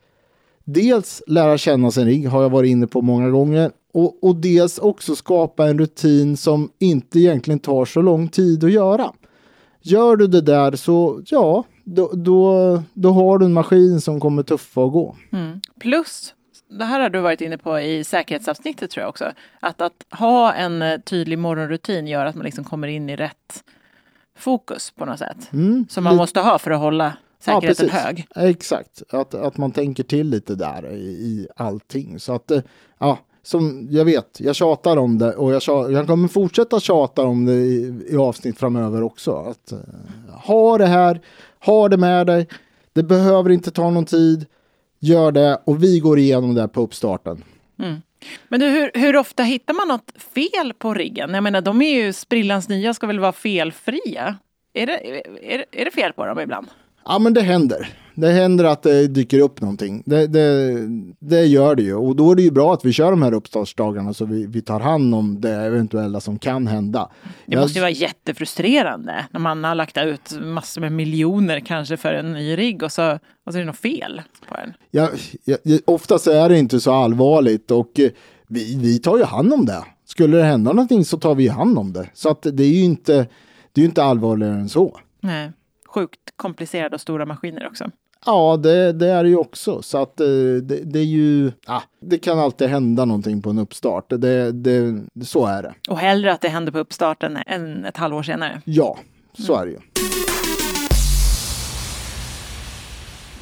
dels 0.64 1.22
lära 1.26 1.58
känna 1.58 1.90
sin 1.90 2.04
rigg, 2.04 2.28
har 2.28 2.42
jag 2.42 2.50
varit 2.50 2.70
inne 2.70 2.86
på 2.86 3.02
många 3.02 3.30
gånger, 3.30 3.70
och, 3.92 4.24
och 4.24 4.36
dels 4.36 4.78
också 4.78 5.16
skapa 5.16 5.68
en 5.68 5.78
rutin 5.78 6.36
som 6.36 6.70
inte 6.78 7.18
egentligen 7.18 7.58
tar 7.58 7.84
så 7.84 8.02
lång 8.02 8.28
tid 8.28 8.64
att 8.64 8.72
göra. 8.72 9.12
Gör 9.80 10.16
du 10.16 10.26
det 10.26 10.40
där 10.40 10.76
så, 10.76 11.22
ja, 11.26 11.64
då, 11.84 12.10
då, 12.12 12.82
då 12.94 13.10
har 13.10 13.38
du 13.38 13.46
en 13.46 13.52
maskin 13.52 14.00
som 14.00 14.20
kommer 14.20 14.42
tuffa 14.42 14.84
att 14.84 14.92
gå. 14.92 15.16
Mm. 15.32 15.60
Plus, 15.80 16.34
det 16.78 16.84
här 16.84 17.00
har 17.00 17.10
du 17.10 17.20
varit 17.20 17.40
inne 17.40 17.58
på 17.58 17.80
i 17.80 18.04
säkerhetsavsnittet 18.04 18.90
tror 18.90 19.02
jag 19.02 19.08
också, 19.08 19.32
att, 19.60 19.80
att 19.80 20.06
ha 20.10 20.52
en 20.52 20.82
eh, 20.82 21.00
tydlig 21.00 21.38
morgonrutin 21.38 22.06
gör 22.06 22.26
att 22.26 22.34
man 22.34 22.44
liksom 22.44 22.64
kommer 22.64 22.88
in 22.88 23.10
i 23.10 23.16
rätt 23.16 23.64
fokus 24.36 24.90
på 24.90 25.04
något 25.04 25.18
sätt. 25.18 25.52
Mm, 25.52 25.86
Som 25.88 26.04
man 26.04 26.16
måste 26.16 26.40
ha 26.40 26.58
för 26.58 26.70
att 26.70 26.80
hålla 26.80 27.12
säkerheten 27.40 27.88
precis. 27.88 27.92
hög. 28.04 28.26
Exakt, 28.36 29.02
att, 29.10 29.34
att 29.34 29.56
man 29.58 29.70
tänker 29.72 30.02
till 30.04 30.28
lite 30.28 30.54
där 30.54 30.92
i, 30.92 30.96
i 31.06 31.46
allting. 31.56 32.18
Så 32.20 32.32
att, 32.34 32.50
eh, 32.50 32.60
ja, 32.98 33.18
som 33.42 33.88
jag 33.90 34.04
vet, 34.04 34.40
jag 34.40 34.56
tjatar 34.56 34.96
om 34.96 35.18
det 35.18 35.32
och 35.34 35.52
jag, 35.52 35.60
tja- 35.60 35.90
jag 35.92 36.06
kommer 36.06 36.28
fortsätta 36.28 36.80
tjata 36.80 37.22
om 37.22 37.44
det 37.44 37.52
i, 37.54 38.02
i 38.10 38.16
avsnitt 38.16 38.58
framöver 38.58 39.02
också. 39.02 39.32
Att, 39.32 39.72
eh, 39.72 39.78
ha 40.46 40.78
det 40.78 40.86
här, 40.86 41.20
ha 41.64 41.88
det 41.88 41.96
med 41.96 42.26
dig, 42.26 42.48
det 42.92 43.02
behöver 43.02 43.50
inte 43.50 43.70
ta 43.70 43.90
någon 43.90 44.04
tid, 44.04 44.46
gör 45.00 45.32
det 45.32 45.60
och 45.64 45.82
vi 45.82 45.98
går 46.00 46.18
igenom 46.18 46.54
det 46.54 46.68
på 46.68 46.80
uppstarten. 46.80 47.44
Men 48.48 48.60
du, 48.60 48.66
hur, 48.66 48.90
hur 48.94 49.16
ofta 49.16 49.42
hittar 49.42 49.74
man 49.74 49.88
något 49.88 50.12
fel 50.34 50.72
på 50.78 50.94
riggen? 50.94 51.34
Jag 51.34 51.42
menar, 51.42 51.60
de 51.60 51.82
är 51.82 52.04
ju 52.04 52.12
sprillans 52.12 52.68
nya, 52.68 52.94
ska 52.94 53.06
väl 53.06 53.20
vara 53.20 53.32
felfria? 53.32 54.36
Är 54.74 54.86
det, 54.86 55.20
är, 55.54 55.64
är 55.72 55.84
det 55.84 55.90
fel 55.90 56.12
på 56.12 56.26
dem 56.26 56.40
ibland? 56.40 56.66
Ja 57.04 57.18
men 57.18 57.34
det 57.34 57.42
händer. 57.42 57.88
Det 58.14 58.30
händer 58.30 58.64
att 58.64 58.82
det 58.82 59.06
dyker 59.06 59.38
upp 59.38 59.60
någonting. 59.60 60.02
Det, 60.06 60.26
det, 60.26 60.76
det 61.18 61.46
gör 61.46 61.74
det 61.74 61.82
ju. 61.82 61.94
Och 61.94 62.16
då 62.16 62.30
är 62.30 62.34
det 62.34 62.42
ju 62.42 62.50
bra 62.50 62.74
att 62.74 62.84
vi 62.84 62.92
kör 62.92 63.10
de 63.10 63.22
här 63.22 63.34
uppstartsdagarna 63.34 64.14
så 64.14 64.24
vi, 64.24 64.46
vi 64.46 64.62
tar 64.62 64.80
hand 64.80 65.14
om 65.14 65.40
det 65.40 65.50
eventuella 65.50 66.20
som 66.20 66.38
kan 66.38 66.66
hända. 66.66 67.10
Det 67.46 67.56
måste 67.56 67.78
ju 67.78 67.80
vara 67.80 67.90
jättefrustrerande 67.90 69.26
när 69.30 69.40
man 69.40 69.64
har 69.64 69.74
lagt 69.74 69.98
ut 69.98 70.40
massor 70.40 70.80
med 70.80 70.92
miljoner 70.92 71.60
kanske 71.60 71.96
för 71.96 72.14
en 72.14 72.32
ny 72.32 72.56
rigg 72.56 72.82
och 72.82 72.92
så, 72.92 73.18
och 73.46 73.52
så 73.52 73.58
är 73.58 73.60
det 73.60 73.66
något 73.66 73.76
fel 73.76 74.22
på 74.48 74.54
den. 74.54 74.72
Ja, 74.90 75.08
ja, 75.44 75.56
oftast 75.84 76.26
är 76.26 76.48
det 76.48 76.58
inte 76.58 76.80
så 76.80 76.92
allvarligt 76.92 77.70
och 77.70 78.00
eh, 78.00 78.10
vi, 78.48 78.76
vi 78.76 78.98
tar 78.98 79.16
ju 79.16 79.24
hand 79.24 79.52
om 79.52 79.66
det. 79.66 79.84
Skulle 80.04 80.36
det 80.36 80.44
hända 80.44 80.72
någonting 80.72 81.04
så 81.04 81.18
tar 81.18 81.34
vi 81.34 81.48
hand 81.48 81.78
om 81.78 81.92
det. 81.92 82.10
Så 82.14 82.28
att 82.28 82.42
det 82.42 82.64
är 82.64 82.68
ju 82.68 82.84
inte, 82.84 83.26
det 83.72 83.80
är 83.80 83.84
inte 83.84 84.04
allvarligare 84.04 84.54
än 84.54 84.68
så. 84.68 84.98
Nej. 85.20 85.52
Sjukt 85.86 86.20
komplicerade 86.36 86.94
och 86.94 87.00
stora 87.00 87.26
maskiner 87.26 87.66
också. 87.66 87.90
Ja, 88.26 88.56
det, 88.56 88.92
det 88.92 89.08
är 89.08 89.22
det 89.22 89.28
ju 89.28 89.36
också. 89.36 89.82
Så 89.82 89.98
att 89.98 90.20
eh, 90.20 90.26
det, 90.62 90.84
det 90.84 90.98
är 90.98 91.04
ju, 91.04 91.52
ja, 91.66 91.82
det 92.00 92.18
kan 92.18 92.38
alltid 92.38 92.68
hända 92.68 93.04
någonting 93.04 93.42
på 93.42 93.50
en 93.50 93.58
uppstart. 93.58 94.04
Det, 94.08 94.52
det, 94.52 95.02
så 95.24 95.46
är 95.46 95.62
det. 95.62 95.74
Och 95.88 95.98
hellre 95.98 96.32
att 96.32 96.40
det 96.40 96.48
händer 96.48 96.72
på 96.72 96.78
uppstarten 96.78 97.38
än 97.46 97.84
ett 97.84 97.96
halvår 97.96 98.22
senare. 98.22 98.62
Ja, 98.64 98.98
så 99.38 99.54
är 99.54 99.66
det 99.66 99.72
ju. 99.72 99.78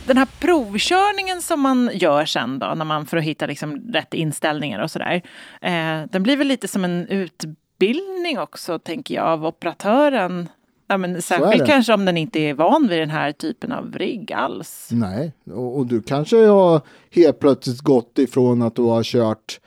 Den 0.07 0.17
här 0.17 0.29
provkörningen 0.41 1.43
som 1.43 1.61
man 1.61 1.91
gör 1.95 2.25
sen 2.25 2.59
då, 2.59 2.75
när 2.77 2.85
man 2.85 3.07
för 3.07 3.17
att 3.17 3.25
hitta 3.25 3.47
liksom 3.47 3.77
rätt 3.93 4.15
inställningar 4.15 4.83
och 4.83 4.91
sådär. 4.91 5.23
Eh, 5.61 6.03
den 6.11 6.23
blir 6.23 6.37
väl 6.37 6.47
lite 6.47 6.69
som 6.69 6.85
en 6.85 7.07
utbildning 7.09 8.39
också, 8.39 8.79
tänker 8.79 9.15
jag, 9.15 9.27
av 9.27 9.47
operatören. 9.47 10.49
Ja, 10.91 10.97
men 10.97 11.23
särskilt 11.23 11.67
kanske 11.67 11.95
om 11.95 12.05
den 12.05 12.17
inte 12.17 12.39
är 12.39 12.55
van 12.55 12.89
vid 12.89 12.99
den 12.99 13.11
här 13.11 13.33
typen 13.33 13.73
av 13.73 13.93
rigg 13.93 14.33
alls. 14.33 14.89
Nej, 14.93 15.33
och, 15.53 15.79
och 15.79 15.87
du 15.87 16.03
kanske 16.03 16.37
har 16.37 16.81
helt 17.11 17.39
plötsligt 17.39 17.81
gått 17.81 18.19
ifrån 18.19 18.63
att 18.63 18.77
du 18.77 18.83
har 18.83 19.03
kört 19.03 19.61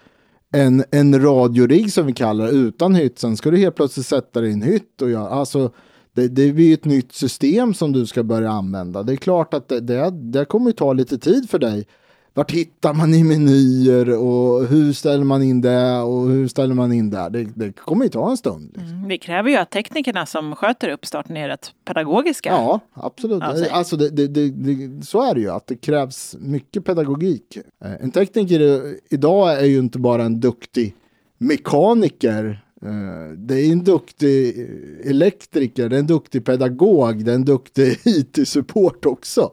en, 0.53 0.83
en 0.91 1.21
radiorigg 1.21 1.93
som 1.93 2.05
vi 2.05 2.13
kallar 2.13 2.45
det, 2.45 2.51
utan 2.51 2.95
hytt. 2.95 3.19
Sen 3.19 3.37
ska 3.37 3.51
du 3.51 3.57
helt 3.57 3.75
plötsligt 3.75 4.05
sätta 4.05 4.41
dig 4.41 4.49
i 4.49 4.53
en 4.53 4.61
hytt 4.61 5.01
och 5.01 5.09
göra, 5.09 5.29
alltså 5.29 5.71
det, 6.13 6.27
det 6.27 6.51
blir 6.51 6.73
ett 6.73 6.85
nytt 6.85 7.13
system 7.13 7.73
som 7.73 7.91
du 7.91 8.05
ska 8.05 8.23
börja 8.23 8.51
använda. 8.51 9.03
Det 9.03 9.13
är 9.13 9.17
klart 9.17 9.53
att 9.53 9.67
det, 9.67 9.79
det, 9.79 10.11
det 10.11 10.45
kommer 10.45 10.65
ju 10.65 10.73
ta 10.73 10.93
lite 10.93 11.17
tid 11.17 11.49
för 11.49 11.59
dig. 11.59 11.87
Vart 12.35 12.51
hittar 12.51 12.93
man 12.93 13.13
i 13.13 13.23
menyer 13.23 14.09
och 14.09 14.65
hur 14.67 14.93
ställer 14.93 15.23
man 15.23 15.43
in 15.43 15.61
det 15.61 15.97
och 15.97 16.27
hur 16.29 16.47
ställer 16.47 16.75
man 16.75 16.93
in 16.93 17.09
det? 17.09 17.29
Det, 17.29 17.43
det 17.55 17.71
kommer 17.71 18.03
ju 18.05 18.09
ta 18.09 18.29
en 18.31 18.37
stund. 18.37 18.71
Liksom. 18.77 19.05
Det 19.09 19.17
kräver 19.17 19.49
ju 19.49 19.55
att 19.55 19.69
teknikerna 19.71 20.25
som 20.25 20.55
sköter 20.55 20.89
uppstarten 20.89 21.37
är 21.37 21.47
rätt 21.47 21.71
pedagogiska. 21.85 22.49
Ja, 22.49 22.79
absolut. 22.93 23.43
Säg. 23.57 23.69
alltså 23.69 23.97
det, 23.97 24.09
det, 24.27 25.05
så 25.05 25.21
är 25.29 25.35
det 25.35 25.41
ju, 25.41 25.49
att 25.51 25.67
det 25.67 25.75
krävs 25.75 26.35
mycket 26.39 26.85
pedagogik. 26.85 27.57
Eh, 27.85 27.91
En 27.99 28.11
tekniker 28.11 28.83
idag 29.09 29.59
är 29.59 29.65
ju 29.65 29.79
inte 29.79 29.99
bara 29.99 30.23
en 30.23 30.39
duktig 30.39 30.95
mekaniker. 31.37 32.63
eh, 32.81 33.37
Det 33.37 33.55
är 33.61 33.71
en 33.71 33.83
duktig 33.83 34.59
eh, 34.59 35.09
elektriker, 35.09 35.89
det 35.89 35.95
är 35.95 35.99
en 35.99 36.07
duktig 36.07 36.45
pedagog, 36.45 37.25
det 37.25 37.31
är 37.31 37.35
en 37.35 37.45
duktig 37.45 37.97
IT-support 38.05 39.05
också. 39.05 39.51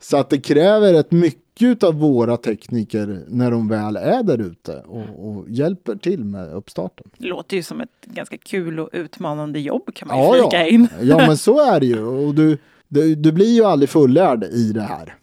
Så 0.00 0.16
att 0.16 0.30
det 0.30 0.38
kräver 0.40 0.92
rätt 0.92 1.12
mycket 1.12 1.42
av 1.82 1.94
våra 1.94 2.36
tekniker 2.36 3.24
när 3.28 3.50
de 3.50 3.68
väl 3.68 3.96
är 3.96 4.22
där 4.22 4.38
ute 4.40 4.82
och, 4.86 5.28
och 5.28 5.44
hjälper 5.48 5.96
till 5.96 6.24
med 6.24 6.52
uppstarten. 6.52 7.10
Det 7.18 7.26
låter 7.26 7.56
ju 7.56 7.62
som 7.62 7.80
ett 7.80 8.04
ganska 8.04 8.38
kul 8.38 8.80
och 8.80 8.88
utmanande 8.92 9.60
jobb 9.60 9.94
kan 9.94 10.08
man 10.08 10.18
ju 10.18 10.24
Ja, 10.24 10.32
flika 10.32 10.62
ja. 10.62 10.66
in. 10.66 10.88
ja, 11.00 11.16
men 11.16 11.36
så 11.36 11.74
är 11.74 11.80
det 11.80 11.86
ju. 11.86 12.02
Och 12.04 12.34
du, 12.34 12.58
du, 12.88 13.14
du 13.14 13.32
blir 13.32 13.54
ju 13.54 13.64
aldrig 13.64 13.88
fullärd 13.90 14.44
i 14.44 14.72
det 14.72 14.82
här. 14.82 15.14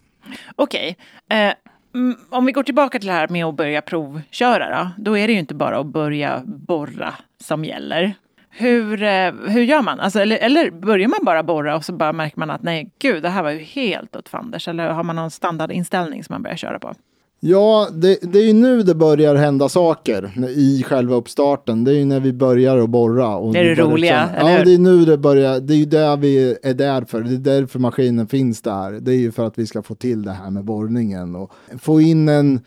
Okej. 0.56 0.96
Eh, 1.30 1.52
mm, 1.94 2.16
om 2.30 2.44
vi 2.46 2.52
går 2.52 2.62
tillbaka 2.62 2.98
till 2.98 3.06
det 3.06 3.12
här 3.12 3.28
med 3.28 3.44
att 3.44 3.56
börja 3.56 3.82
provköra 3.82 4.78
då. 4.82 4.90
Då 5.02 5.18
är 5.18 5.26
det 5.26 5.32
ju 5.32 5.38
inte 5.38 5.54
bara 5.54 5.78
att 5.78 5.86
börja 5.86 6.42
borra 6.46 7.14
som 7.44 7.64
gäller. 7.64 8.14
Hur, 8.58 9.02
eh, 9.02 9.32
hur 9.48 9.62
gör 9.62 9.82
man? 9.82 10.00
Alltså, 10.00 10.20
eller, 10.20 10.36
eller 10.38 10.70
börjar 10.70 11.08
man 11.08 11.18
bara 11.22 11.42
borra 11.42 11.76
och 11.76 11.84
så 11.84 11.92
bara 11.92 12.12
märker 12.12 12.38
man 12.38 12.50
att 12.50 12.62
nej, 12.62 12.90
gud, 12.98 13.22
det 13.22 13.28
här 13.28 13.42
var 13.42 13.50
ju 13.50 13.58
helt 13.58 14.16
åt 14.16 14.28
fanders. 14.28 14.68
Eller 14.68 14.88
har 14.88 15.02
man 15.04 15.16
någon 15.16 15.30
standardinställning 15.30 16.24
som 16.24 16.34
man 16.34 16.42
börjar 16.42 16.56
köra 16.56 16.78
på? 16.78 16.94
Ja, 17.40 17.88
det, 17.92 18.18
det 18.22 18.38
är 18.38 18.46
ju 18.46 18.52
nu 18.52 18.82
det 18.82 18.94
börjar 18.94 19.34
hända 19.34 19.68
saker 19.68 20.30
i 20.56 20.82
själva 20.86 21.14
uppstarten. 21.16 21.84
Det 21.84 21.90
är 21.90 21.94
ju 21.94 22.04
när 22.04 22.20
vi 22.20 22.32
börjar 22.32 22.78
att 22.78 22.90
borra. 22.90 23.36
Och 23.36 23.52
Det 23.52 23.58
är 23.58 23.64
det 23.64 23.82
roliga, 23.82 24.28
känna- 24.36 24.52
Ja, 24.52 24.64
det 24.64 24.74
är 24.74 24.78
nu 24.78 25.04
det 25.04 25.18
börjar. 25.18 25.60
Det 25.60 25.74
är 25.74 25.78
ju 25.78 25.84
där 25.84 26.16
vi 26.16 26.56
är 26.62 26.74
där 26.74 27.04
för. 27.04 27.20
Det 27.20 27.34
är 27.34 27.60
därför 27.60 27.78
maskinen 27.78 28.26
finns 28.26 28.62
där. 28.62 28.92
Det 28.92 29.12
är 29.12 29.16
ju 29.18 29.32
för 29.32 29.46
att 29.46 29.58
vi 29.58 29.66
ska 29.66 29.82
få 29.82 29.94
till 29.94 30.22
det 30.22 30.32
här 30.32 30.50
med 30.50 30.64
borrningen 30.64 31.36
och 31.36 31.52
få 31.80 32.00
in 32.00 32.28
en, 32.28 32.60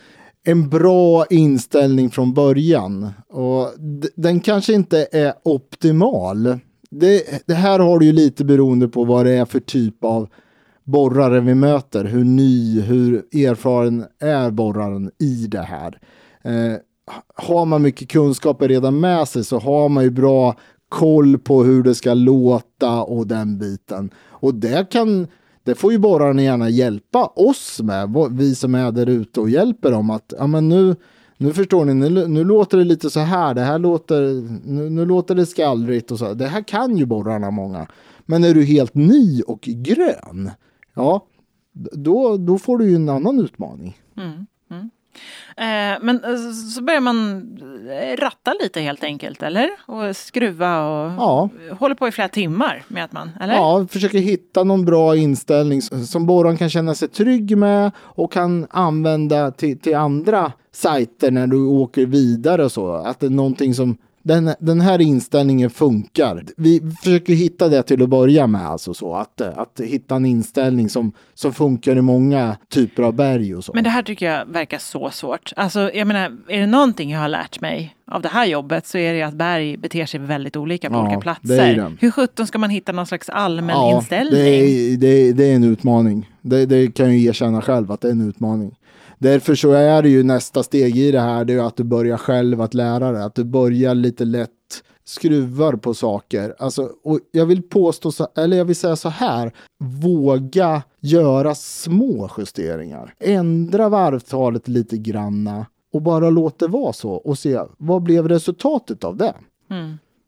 en 0.44 0.70
bra 0.70 1.26
inställning 1.30 2.10
från 2.10 2.34
början. 2.34 3.10
Och 3.30 3.74
den 4.16 4.40
kanske 4.40 4.74
inte 4.74 5.08
är 5.12 5.34
optimal. 5.44 6.60
Det, 6.92 7.44
det 7.46 7.54
här 7.54 7.80
har 7.80 8.00
du 8.00 8.06
ju 8.06 8.12
lite 8.12 8.46
beroende 8.46 8.88
på 8.88 9.04
vad 9.04 9.26
det 9.26 9.32
är 9.32 9.46
för 9.46 9.60
typ 9.60 10.04
av 10.04 10.30
borrare 10.84 11.40
vi 11.40 11.56
möter, 11.56 12.06
hur 12.06 12.24
ny, 12.24 12.82
hur 12.82 13.16
erfaren 13.16 14.06
är 14.20 14.52
borraren 14.52 15.12
i 15.20 15.48
det 15.48 15.62
här. 15.62 16.00
Eh, 16.44 16.78
har 17.36 17.66
man 17.66 17.82
mycket 17.82 18.10
kunskaper 18.10 18.68
redan 18.68 19.00
med 19.00 19.28
sig 19.28 19.44
så 19.44 19.60
har 19.60 19.90
man 19.90 20.04
ju 20.04 20.10
bra 20.10 20.56
koll 20.90 21.38
på 21.38 21.64
hur 21.64 21.84
det 21.84 21.96
ska 21.96 22.14
låta 22.14 23.04
och 23.04 23.28
den 23.28 23.58
biten. 23.58 24.10
Och 24.30 24.56
det 24.56 24.90
kan, 24.90 25.28
det 25.70 25.76
får 25.76 25.92
ju 25.92 25.98
borrarna 25.98 26.42
gärna 26.42 26.70
hjälpa 26.70 27.26
oss 27.26 27.82
med, 27.84 28.16
vi 28.32 28.56
som 28.56 28.76
är 28.76 28.92
där 28.92 29.10
ute 29.10 29.40
och 29.40 29.50
hjälper 29.50 29.92
dem 29.92 30.10
att, 30.10 30.34
ja 30.38 30.48
men 30.48 30.70
nu, 30.70 30.96
nu 31.38 31.54
förstår 31.54 31.86
ni, 31.86 31.94
nu, 31.94 32.28
nu 32.28 32.44
låter 32.44 32.78
det 32.78 32.84
lite 32.84 33.10
så 33.10 33.20
här, 33.20 33.54
det 33.54 33.62
här 33.62 33.80
låter, 33.80 34.22
nu, 34.68 34.90
nu 34.90 35.06
låter 35.06 35.36
det 35.36 35.46
skallrigt 35.46 36.12
och 36.12 36.20
så. 36.20 36.34
Det 36.34 36.48
här 36.48 36.62
kan 36.62 36.98
ju 36.98 37.06
borrarna 37.06 37.52
många. 37.52 37.88
Men 38.26 38.44
är 38.44 38.54
du 38.54 38.64
helt 38.64 38.96
ny 38.96 39.42
och 39.42 39.62
grön, 39.62 40.52
ja, 40.94 41.26
då, 41.94 42.38
då 42.38 42.58
får 42.58 42.78
du 42.78 42.90
ju 42.90 42.96
en 42.96 43.10
annan 43.10 43.40
utmaning. 43.40 43.98
Eh, 44.18 44.86
men 46.02 46.24
eh, 46.24 46.52
så 46.76 46.82
börjar 46.84 47.00
man 47.02 47.38
eh, 47.92 48.18
ratta 48.18 48.54
lite 48.62 48.82
helt 48.82 49.04
enkelt, 49.04 49.44
eller? 49.44 49.70
Och 49.86 50.16
skruva 50.16 50.80
och 50.88 51.12
Ja. 51.18 51.50
håller 51.80 51.96
på 51.96 52.08
i 52.08 52.12
flera 52.12 52.28
timmar 52.30 52.84
med 52.88 53.04
att 53.04 53.12
man, 53.12 53.32
eller? 53.42 53.54
Ja, 53.54 53.88
försöker 53.90 54.20
hitta 54.20 54.64
någon 54.64 54.86
bra 54.86 55.16
inställning 55.16 55.82
som 55.82 56.26
borraren 56.26 56.58
kan 56.58 56.70
känna 56.70 56.96
sig 56.96 57.08
trygg 57.08 57.58
med 57.58 57.92
och 57.98 58.32
kan 58.32 58.68
använda 58.70 59.52
till, 59.52 59.80
till 59.80 59.96
andra 59.96 60.52
sajter 60.72 61.32
när 61.32 61.48
du 61.48 61.66
åker 61.66 62.06
vidare 62.06 62.64
och 62.66 62.72
så. 62.72 62.94
Att 62.94 63.20
det 63.20 63.26
är 63.26 63.30
någonting 63.30 63.74
som 63.74 63.98
den, 64.24 64.54
den 64.60 64.82
här 64.82 65.02
inställningen 65.02 65.70
funkar. 65.70 66.46
Vi 66.58 66.82
försöker 67.04 67.34
hitta 67.34 67.70
det 67.70 67.84
till 67.84 68.04
att 68.04 68.10
börja 68.10 68.48
med, 68.48 68.68
alltså 68.68 68.94
så 68.94 69.16
att, 69.16 69.42
att 69.42 69.80
hitta 69.84 70.16
en 70.16 70.26
inställning 70.26 70.90
som, 70.90 71.12
som 71.34 71.54
funkar 71.54 71.96
i 71.98 72.02
många 72.02 72.58
typer 72.70 73.04
av 73.04 73.14
berg 73.14 73.56
och 73.56 73.64
så. 73.64 73.72
Men 73.76 73.84
det 73.84 73.90
här 73.90 74.04
tycker 74.04 74.26
jag 74.32 74.46
verkar 74.46 74.78
så 74.78 75.10
svårt. 75.10 75.54
Alltså, 75.56 75.92
jag 75.94 76.08
menar, 76.08 76.38
är 76.48 76.60
det 76.60 76.68
någonting 76.68 77.12
jag 77.12 77.20
har 77.20 77.30
lärt 77.30 77.62
mig 77.62 77.96
av 78.12 78.22
det 78.22 78.30
här 78.30 78.46
jobbet 78.46 78.88
så 78.88 78.98
är 78.98 79.14
det 79.14 79.22
att 79.24 79.34
berg 79.34 79.78
beter 79.78 80.06
sig 80.06 80.20
väldigt 80.20 80.56
olika 80.56 80.90
på 80.90 80.96
Ja, 80.96 81.06
olika 81.06 81.20
platser. 81.20 81.98
Hur 82.00 82.12
sjutton 82.12 82.48
ska 82.48 82.58
man 82.58 82.70
hitta 82.70 82.92
någon 82.92 83.06
slags 83.06 83.30
allmän 83.30 83.96
inställning? 83.96 84.44
Det 84.44 84.50
är, 84.50 84.98
det, 84.98 85.08
är, 85.08 85.34
det 85.34 85.46
är 85.46 85.56
en 85.56 85.64
utmaning. 85.64 86.30
Det, 86.42 86.66
det 86.66 86.92
kan 86.92 87.06
jag 87.06 87.16
erkänna 87.16 87.62
själv 87.62 87.92
att 87.92 88.02
det 88.02 88.08
är 88.08 88.12
en 88.12 88.30
utmaning. 88.30 88.76
Därför 89.20 89.56
så 89.56 89.72
är 89.72 90.02
det 90.02 90.10
ju 90.10 90.24
nästa 90.24 90.64
steg 90.64 90.98
i 90.98 91.12
det 91.12 91.20
här, 91.20 91.46
det 91.46 91.54
är 91.54 91.60
att 91.60 91.76
du 91.76 91.84
börjar 91.84 92.18
själv 92.18 92.62
att 92.62 92.74
lära 92.74 93.12
dig. 93.12 93.24
Att 93.24 93.36
du 93.36 93.44
börjar 93.44 93.96
lite 93.96 94.26
lätt 94.26 94.50
skruvar 95.06 95.74
på 95.74 95.94
saker. 95.94 96.56
Alltså, 96.60 96.90
och 97.04 97.20
jag 97.32 97.46
vill 97.46 97.62
påstå, 97.62 98.12
så, 98.12 98.28
eller 98.38 98.58
jag 98.58 98.66
vill 98.66 98.76
säga 98.76 98.96
så 98.96 99.10
här, 99.10 99.52
våga 99.80 100.84
göra 101.00 101.56
små 101.56 102.30
justeringar. 102.38 103.14
Ändra 103.20 103.90
varvtalet 103.90 104.68
lite 104.68 104.98
granna 104.98 105.66
och 105.94 106.02
bara 106.02 106.30
låt 106.30 106.60
det 106.60 106.68
vara 106.68 106.94
så 106.94 107.12
och 107.12 107.40
se 107.40 107.60
vad 107.78 108.04
blev 108.04 108.28
resultatet 108.28 109.04
av 109.04 109.18
det. 109.18 109.34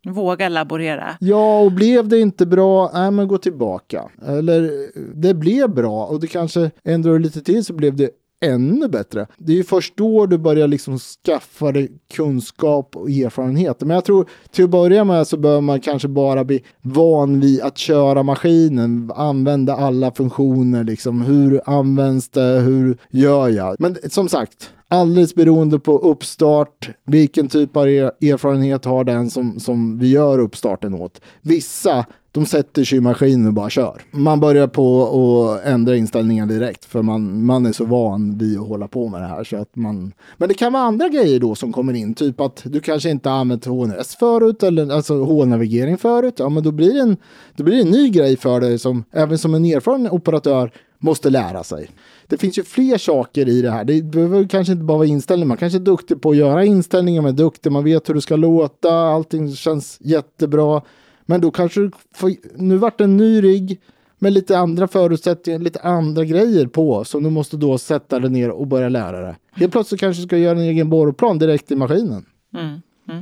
Våga 0.07 0.49
laborera. 0.49 1.17
Ja, 1.19 1.59
och 1.59 1.71
blev 1.71 2.07
det 2.07 2.19
inte 2.19 2.45
bra, 2.45 2.91
nej 2.93 3.11
men 3.11 3.27
gå 3.27 3.37
tillbaka. 3.37 4.09
Eller 4.27 4.89
det 5.15 5.33
blev 5.33 5.69
bra 5.69 6.05
och 6.05 6.19
det 6.19 6.27
kanske 6.27 6.71
ändrar 6.83 7.19
lite 7.19 7.41
till 7.41 7.65
så 7.65 7.73
blev 7.73 7.95
det 7.95 8.09
ännu 8.41 8.87
bättre. 8.87 9.27
Det 9.37 9.51
är 9.53 9.57
ju 9.57 9.63
först 9.63 9.97
då 9.97 10.25
du 10.25 10.37
börjar 10.37 10.67
liksom 10.67 10.99
skaffa 10.99 11.71
dig 11.71 11.91
kunskap 12.13 12.95
och 12.95 13.09
erfarenhet. 13.09 13.81
Men 13.81 13.89
jag 13.89 14.05
tror 14.05 14.29
till 14.51 14.63
att 14.63 14.69
börja 14.69 15.03
med 15.03 15.27
så 15.27 15.37
bör 15.37 15.61
man 15.61 15.79
kanske 15.79 16.07
bara 16.07 16.43
bli 16.43 16.63
van 16.81 17.39
vid 17.39 17.61
att 17.61 17.77
köra 17.77 18.23
maskinen, 18.23 19.11
använda 19.15 19.75
alla 19.75 20.11
funktioner, 20.11 20.83
liksom 20.83 21.21
hur 21.21 21.61
används 21.65 22.29
det, 22.29 22.59
hur 22.59 22.97
gör 23.09 23.49
jag? 23.49 23.75
Men 23.79 23.97
som 24.09 24.29
sagt, 24.29 24.69
alldeles 24.87 25.35
beroende 25.35 25.79
på 25.79 25.97
uppstart, 25.97 26.89
vilken 27.05 27.47
typ 27.47 27.77
av 27.77 27.87
erfarenhet 27.87 28.85
har 28.85 29.03
den 29.03 29.29
som, 29.29 29.59
som 29.59 29.99
vi 29.99 30.11
gör 30.11 30.39
uppstarten 30.39 30.93
åt. 30.93 31.21
Vissa, 31.41 32.05
de 32.33 32.45
sätter 32.45 32.83
sig 32.83 32.97
i 32.97 33.01
maskinen 33.01 33.47
och 33.47 33.53
bara 33.53 33.69
kör. 33.69 34.01
Man 34.11 34.39
börjar 34.39 34.67
på 34.67 35.03
att 35.03 35.65
ändra 35.65 35.95
inställningar 35.95 36.45
direkt 36.45 36.85
för 36.85 37.01
man, 37.01 37.45
man 37.45 37.65
är 37.65 37.71
så 37.71 37.85
van 37.85 38.37
vid 38.37 38.59
att 38.59 38.67
hålla 38.67 38.87
på 38.87 39.07
med 39.09 39.21
det 39.21 39.27
här. 39.27 39.43
Så 39.43 39.57
att 39.57 39.75
man... 39.75 40.13
Men 40.37 40.49
det 40.49 40.53
kan 40.55 40.73
vara 40.73 40.83
andra 40.83 41.09
grejer 41.09 41.39
då 41.39 41.55
som 41.55 41.73
kommer 41.73 41.93
in, 41.93 42.13
typ 42.13 42.39
att 42.39 42.61
du 42.65 42.79
kanske 42.79 43.09
inte 43.09 43.29
har 43.29 43.37
använt 43.37 43.65
HNS 43.65 44.15
förut 44.15 44.63
eller 44.63 44.91
alltså 44.91 45.23
H-navigering 45.23 45.97
förut. 45.97 46.35
Ja, 46.37 46.49
men 46.49 46.63
då 46.63 46.71
blir, 46.71 46.93
det 46.93 46.99
en, 46.99 47.17
då 47.55 47.63
blir 47.63 47.75
det 47.75 47.81
en 47.81 47.91
ny 47.91 48.09
grej 48.09 48.37
för 48.37 48.59
dig 48.61 48.79
som 48.79 49.03
även 49.11 49.37
som 49.37 49.55
en 49.55 49.65
erfaren 49.65 50.09
operatör 50.11 50.71
måste 50.99 51.29
lära 51.29 51.63
sig. 51.63 51.89
Det 52.27 52.37
finns 52.37 52.59
ju 52.59 52.63
fler 52.63 52.97
saker 52.97 53.49
i 53.49 53.61
det 53.61 53.71
här. 53.71 53.83
Det 53.83 54.03
behöver 54.03 54.47
kanske 54.47 54.73
inte 54.73 54.83
bara 54.83 54.97
vara 54.97 55.07
inställningar. 55.07 55.47
Man 55.47 55.57
kanske 55.57 55.77
är 55.77 55.79
duktig 55.79 56.21
på 56.21 56.29
att 56.29 56.37
göra 56.37 56.65
inställningar, 56.65 57.21
man 57.21 57.31
är 57.31 57.37
duktig, 57.37 57.71
man 57.71 57.83
vet 57.83 58.09
hur 58.09 58.13
det 58.13 58.21
ska 58.21 58.35
låta, 58.35 58.93
allting 58.93 59.55
känns 59.55 59.97
jättebra. 60.01 60.81
Men 61.25 61.41
då 61.41 61.51
kanske 61.51 61.79
du 61.79 61.91
får, 62.13 62.31
nu 62.55 62.77
vart 62.77 62.97
det 62.97 63.03
en 63.03 63.17
ny 63.17 63.43
rigg 63.43 63.81
med 64.19 64.33
lite 64.33 64.57
andra 64.57 64.87
förutsättningar, 64.87 65.59
lite 65.59 65.79
andra 65.79 66.25
grejer 66.25 66.67
på. 66.67 67.03
Så 67.03 67.19
du 67.19 67.29
måste 67.29 67.57
då 67.57 67.77
sätta 67.77 68.19
dig 68.19 68.29
ner 68.29 68.49
och 68.49 68.67
börja 68.67 68.89
lära 68.89 69.21
dig. 69.21 69.35
Helt 69.51 69.71
plötsligt 69.71 70.01
kanske 70.01 70.21
du 70.21 70.27
ska 70.27 70.37
göra 70.37 70.57
en 70.57 70.63
egen 70.63 70.89
borrplan 70.89 71.39
direkt 71.39 71.71
i 71.71 71.75
maskinen. 71.75 72.25
Mm. 72.53 72.81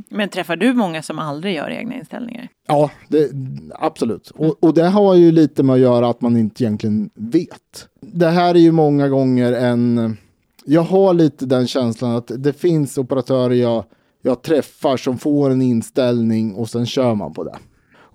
Men 0.10 0.29
träffar 0.29 0.56
du 0.56 0.74
många 0.74 1.03
som 1.03 1.20
aldrig 1.20 1.56
gör 1.56 1.70
egna 1.70 1.96
inställningar? 1.96 2.48
Ja, 2.68 2.91
det, 3.08 3.32
absolut. 3.72 4.29
Och, 4.29 4.63
och 4.63 4.74
det 4.74 4.88
har 4.88 5.15
ju 5.15 5.32
lite 5.32 5.63
med 5.63 5.74
att 5.74 5.79
göra 5.79 6.10
att 6.10 6.22
man 6.22 6.38
inte 6.38 6.63
egentligen 6.63 7.10
vet. 7.13 7.88
Det 8.01 8.27
här 8.27 8.56
är 8.56 8.60
ju 8.60 8.72
många 8.72 9.08
gånger 9.10 9.53
en... 9.53 10.18
Jag 10.65 10.82
har 10.82 11.13
lite 11.13 11.46
den 11.46 11.68
känslan 11.68 12.15
att 12.15 12.32
det 12.38 12.53
finns 12.53 12.98
operatörer 12.98 13.56
jag, 13.56 13.84
jag 14.22 14.41
träffar 14.41 14.98
som 14.98 15.18
får 15.18 15.50
en 15.50 15.62
inställning 15.62 16.53
och 16.56 16.70
sen 16.70 16.86
kör 16.86 17.16
man 17.16 17.33
på 17.33 17.44
det. 17.44 17.57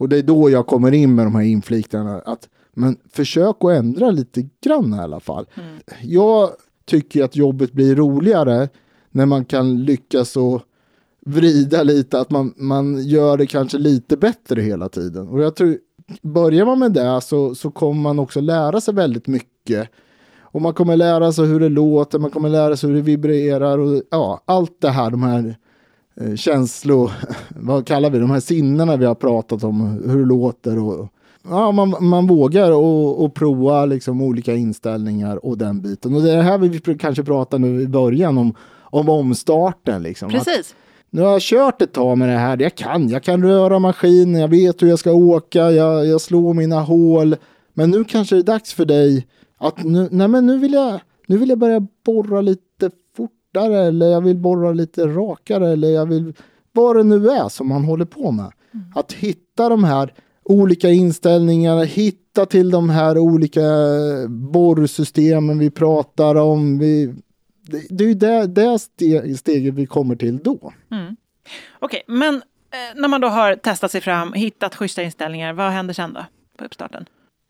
Och 0.05 0.11
det 0.11 0.19
är 0.19 0.23
då 0.23 0.51
jag 0.51 0.67
kommer 0.67 0.93
in 0.93 1.15
med 1.15 1.27
de 1.27 1.35
här 1.35 1.43
inflikningarna. 1.43 2.19
Att, 2.19 2.49
men 2.75 2.97
försök 3.11 3.57
att 3.61 3.71
ändra 3.71 4.11
lite 4.11 4.49
grann 4.65 4.95
i 4.95 4.99
alla 4.99 5.21
fall. 5.21 5.47
Jag 6.03 6.51
tycker 6.85 7.25
att 7.25 7.37
jobbet 7.37 7.73
blir 7.73 7.97
roligare 7.97 8.69
när 9.11 9.27
man 9.27 9.45
kan 9.45 9.85
lyckas 9.85 10.37
och 10.37 10.63
vrida 11.27 11.83
lite, 11.83 12.21
att 12.21 12.31
man, 12.31 12.55
man 12.57 13.07
gör 13.07 13.37
det 13.37 13.47
kanske 13.47 13.79
lite 13.79 14.17
bättre 14.17 14.63
hela 14.63 14.89
tiden. 14.89 15.29
Och 15.29 15.43
jag 15.43 15.57
tror, 15.57 15.79
börjar 16.23 16.67
man 16.67 16.79
med 16.79 16.93
det 16.93 17.21
så, 17.21 17.55
så 17.55 17.71
kommer 17.71 18.01
man 18.01 18.19
också 18.19 18.41
lära 18.41 18.81
sig 18.81 18.95
väldigt 18.95 19.27
mycket. 19.27 19.89
Och 20.41 20.63
man 20.63 20.75
kommer 20.75 20.97
lära 20.97 21.33
sig 21.33 21.47
hur 21.47 21.61
det 21.61 21.69
låter, 21.69 22.19
man 22.19 22.31
kommer 22.31 22.49
lära 22.49 22.77
sig 22.77 22.89
hur 22.89 22.97
det 22.97 23.03
vibrerar 23.03 23.79
och 23.79 24.03
ja, 24.11 24.43
allt 24.45 24.81
det 24.81 24.91
här, 24.91 25.11
de 25.11 25.23
här 25.23 25.57
känslor, 26.37 27.11
vad 27.49 27.87
kallar 27.87 28.11
vi 28.11 28.19
de 28.19 28.31
här 28.31 28.41
sinnena 28.41 28.97
vi 28.97 29.05
har 29.07 29.15
pratat 29.15 29.65
om, 29.65 30.03
hur 30.07 30.19
det 30.19 30.25
låter 30.25 30.79
och 30.79 31.09
ja, 31.49 31.73
man, 31.73 31.95
man 32.01 32.27
vågar 32.27 32.71
och, 32.73 33.25
och 33.25 33.35
prova 33.35 33.87
liksom 33.87 34.23
olika 34.23 34.55
inställningar 34.55 35.47
och 35.47 35.59
den 35.59 35.81
biten. 35.81 36.15
Och 36.15 36.23
det 36.23 36.33
är 36.33 36.37
det 36.37 36.43
här 36.43 36.59
vi 36.59 36.99
kanske 36.99 37.23
pratar 37.23 37.59
nu 37.59 37.81
i 37.83 37.89
början 37.89 38.39
om, 38.39 38.55
om 38.81 39.09
omstarten. 39.09 40.03
Liksom. 40.03 40.29
Att- 40.29 40.35
Precis. 40.35 40.75
nu 41.11 41.23
har 41.23 41.33
jag 41.33 41.43
kört 41.43 41.83
ett 41.83 41.93
tag 41.93 42.19
med 42.19 42.29
det 42.29 42.39
här. 42.39 42.63
Jag 42.63 42.75
kan, 42.75 43.09
jag 43.09 43.23
kan 43.23 43.43
röra 43.43 43.79
maskinen, 43.79 44.41
jag 44.41 44.49
vet 44.49 44.83
hur 44.83 44.89
jag 44.89 44.99
ska 44.99 45.13
åka, 45.13 45.71
jag, 45.71 46.07
jag 46.07 46.21
slår 46.21 46.55
mina 46.55 46.81
hål. 46.81 47.37
Men 47.75 47.91
nu 47.91 48.05
kanske 48.05 48.35
det 48.37 48.41
är 48.41 48.43
dags 48.43 48.75
för 48.75 48.85
dig 48.85 49.27
att 49.59 49.85
nu, 49.85 50.09
nej 50.11 50.29
men 50.29 50.47
nu 50.47 50.59
vill 50.59 50.73
jag, 50.73 51.01
nu 51.27 51.39
vill 51.39 51.49
jag 51.49 51.59
börja 51.59 51.87
borra 52.07 52.41
lite 52.41 52.63
fortare 53.55 53.87
eller 53.87 54.07
jag 54.07 54.21
vill 54.21 54.37
borra 54.37 54.73
lite 54.73 55.07
rakare 55.07 55.69
eller 55.73 55.89
jag 55.89 56.07
vill, 56.07 56.35
vad 56.73 56.97
det 56.97 57.03
nu 57.03 57.29
är 57.29 57.49
som 57.49 57.69
man 57.69 57.85
håller 57.85 58.05
på 58.05 58.31
med. 58.31 58.53
Att 58.95 59.13
hitta 59.13 59.69
de 59.69 59.85
här 59.85 60.13
olika 60.45 60.91
inställningarna, 60.91 61.83
hitta 61.83 62.47
till 62.47 62.71
de 62.71 62.91
här 62.91 63.19
olika 63.19 63.63
borrsystemen 64.29 65.59
vi 65.59 65.71
pratar 65.71 66.35
om. 66.35 66.79
Vi, 66.79 67.15
det, 67.63 67.87
det 67.91 68.05
är 68.05 68.09
ju 68.09 68.15
det, 68.15 68.47
det 68.47 68.79
ste- 68.79 69.37
steget 69.37 69.75
vi 69.75 69.87
kommer 69.87 70.17
till 70.17 70.39
då. 70.39 70.73
Okej, 71.79 72.03
men 72.07 72.35
eh, 72.35 72.41
när 73.01 73.09
man 73.09 73.21
då 73.21 73.29
har 73.29 73.57
testat 73.57 73.91
sig 73.91 74.01
fram, 74.01 74.33
hittat 74.33 74.75
schyssta 74.75 75.03
inställningar, 75.03 75.53
vad 75.53 75.71
händer 75.71 75.95
sen 75.95 76.13
då 76.13 76.25
på 76.59 76.65
uppstarten? 76.65 77.05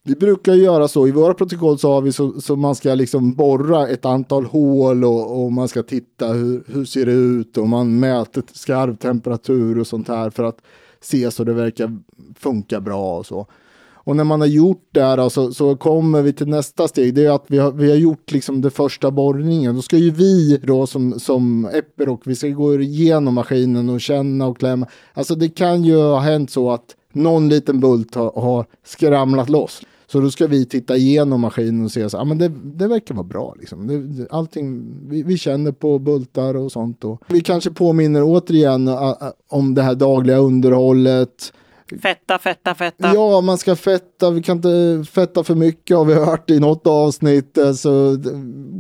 Vi 0.07 0.15
brukar 0.15 0.55
göra 0.55 0.89
så, 0.89 1.09
i 1.09 1.11
våra 1.11 1.35
protokoll 1.35 1.79
så 1.79 1.93
har 1.93 2.01
vi 2.01 2.13
så, 2.13 2.41
så 2.41 2.57
man 2.57 2.75
ska 2.75 2.95
liksom 2.95 3.35
borra 3.35 3.89
ett 3.89 4.05
antal 4.05 4.45
hål 4.45 5.05
och, 5.05 5.45
och 5.45 5.53
man 5.53 5.69
ska 5.69 5.83
titta 5.83 6.27
hur, 6.27 6.65
hur 6.67 6.85
ser 6.85 7.07
det 7.07 7.13
ut 7.13 7.59
och 7.59 7.69
man 7.69 8.01
mäter 8.01 8.43
skarvtemperatur 8.53 9.79
och 9.79 9.87
sånt 9.87 10.09
här 10.09 10.31
för 10.31 10.45
att 10.45 10.59
se 11.01 11.31
så 11.31 11.45
det 11.45 11.53
verkar 11.53 11.99
funka 12.39 12.81
bra 12.81 13.19
och 13.19 13.27
så. 13.27 13.47
Och 13.93 14.17
när 14.17 14.25
man 14.25 14.41
har 14.41 14.49
gjort 14.49 14.89
det 14.93 15.03
här 15.03 15.29
så, 15.29 15.53
så 15.53 15.77
kommer 15.77 16.23
vi 16.23 16.33
till 16.33 16.49
nästa 16.49 16.89
steg. 16.89 17.15
Det 17.15 17.25
är 17.27 17.31
att 17.31 17.45
vi 17.47 17.59
har, 17.59 17.73
vi 17.73 17.91
har 17.91 17.97
gjort 17.97 18.33
liksom 18.33 18.61
det 18.61 18.71
första 18.71 19.11
borrningen. 19.11 19.75
Då 19.75 19.83
ska 19.83 19.97
ju 19.97 20.11
vi 20.11 20.57
då 20.57 20.87
som, 20.87 21.21
som 21.21 21.69
Epiroc, 21.73 22.21
vi 22.25 22.37
ska 22.37 22.49
gå 22.49 22.81
igenom 22.81 23.35
maskinen 23.35 23.89
och 23.89 24.01
känna 24.01 24.47
och 24.47 24.59
klämma. 24.59 24.87
Alltså 25.13 25.35
det 25.35 25.49
kan 25.49 25.85
ju 25.85 25.97
ha 25.97 26.19
hänt 26.19 26.51
så 26.51 26.71
att 26.71 26.97
någon 27.13 27.49
liten 27.49 27.81
bult 27.81 28.15
har, 28.15 28.33
har 28.41 28.67
skramlat 28.85 29.49
loss. 29.49 29.83
Så 30.07 30.21
då 30.21 30.31
ska 30.31 30.47
vi 30.47 30.67
titta 30.67 30.97
igenom 30.97 31.41
maskinen 31.41 31.85
och 31.85 31.91
se 31.91 32.11
så, 32.11 32.17
ja 32.17 32.25
men 32.25 32.39
det, 32.39 32.53
det 32.65 32.87
verkar 32.89 33.15
vara 33.15 33.25
bra 33.27 33.55
liksom. 33.61 33.87
Det, 34.17 34.27
allting, 34.31 34.85
vi, 35.09 35.23
vi 35.23 35.39
känner 35.39 35.73
på 35.73 35.99
bultar 35.99 36.55
och 36.57 36.73
sånt. 36.73 37.05
Och 37.05 37.23
vi 37.29 37.41
kanske 37.41 37.71
påminner 37.71 38.23
återigen 38.25 38.91
om 39.49 39.75
det 39.75 39.83
här 39.83 39.95
dagliga 39.95 40.37
underhållet. 40.39 41.53
Fetta, 42.03 42.39
fetta, 42.39 42.75
fetta. 42.75 43.11
Ja, 43.15 43.41
man 43.41 43.59
ska 43.59 43.77
fetta. 43.77 44.31
Vi 44.31 44.43
kan 44.43 44.57
inte 44.57 45.05
fetta 45.11 45.45
för 45.45 45.55
mycket 45.55 45.97
har 45.97 46.05
vi 46.05 46.15
hört 46.15 46.51
i 46.51 46.61
något 46.61 46.87
avsnitt. 46.87 47.59
Alltså, 47.59 48.17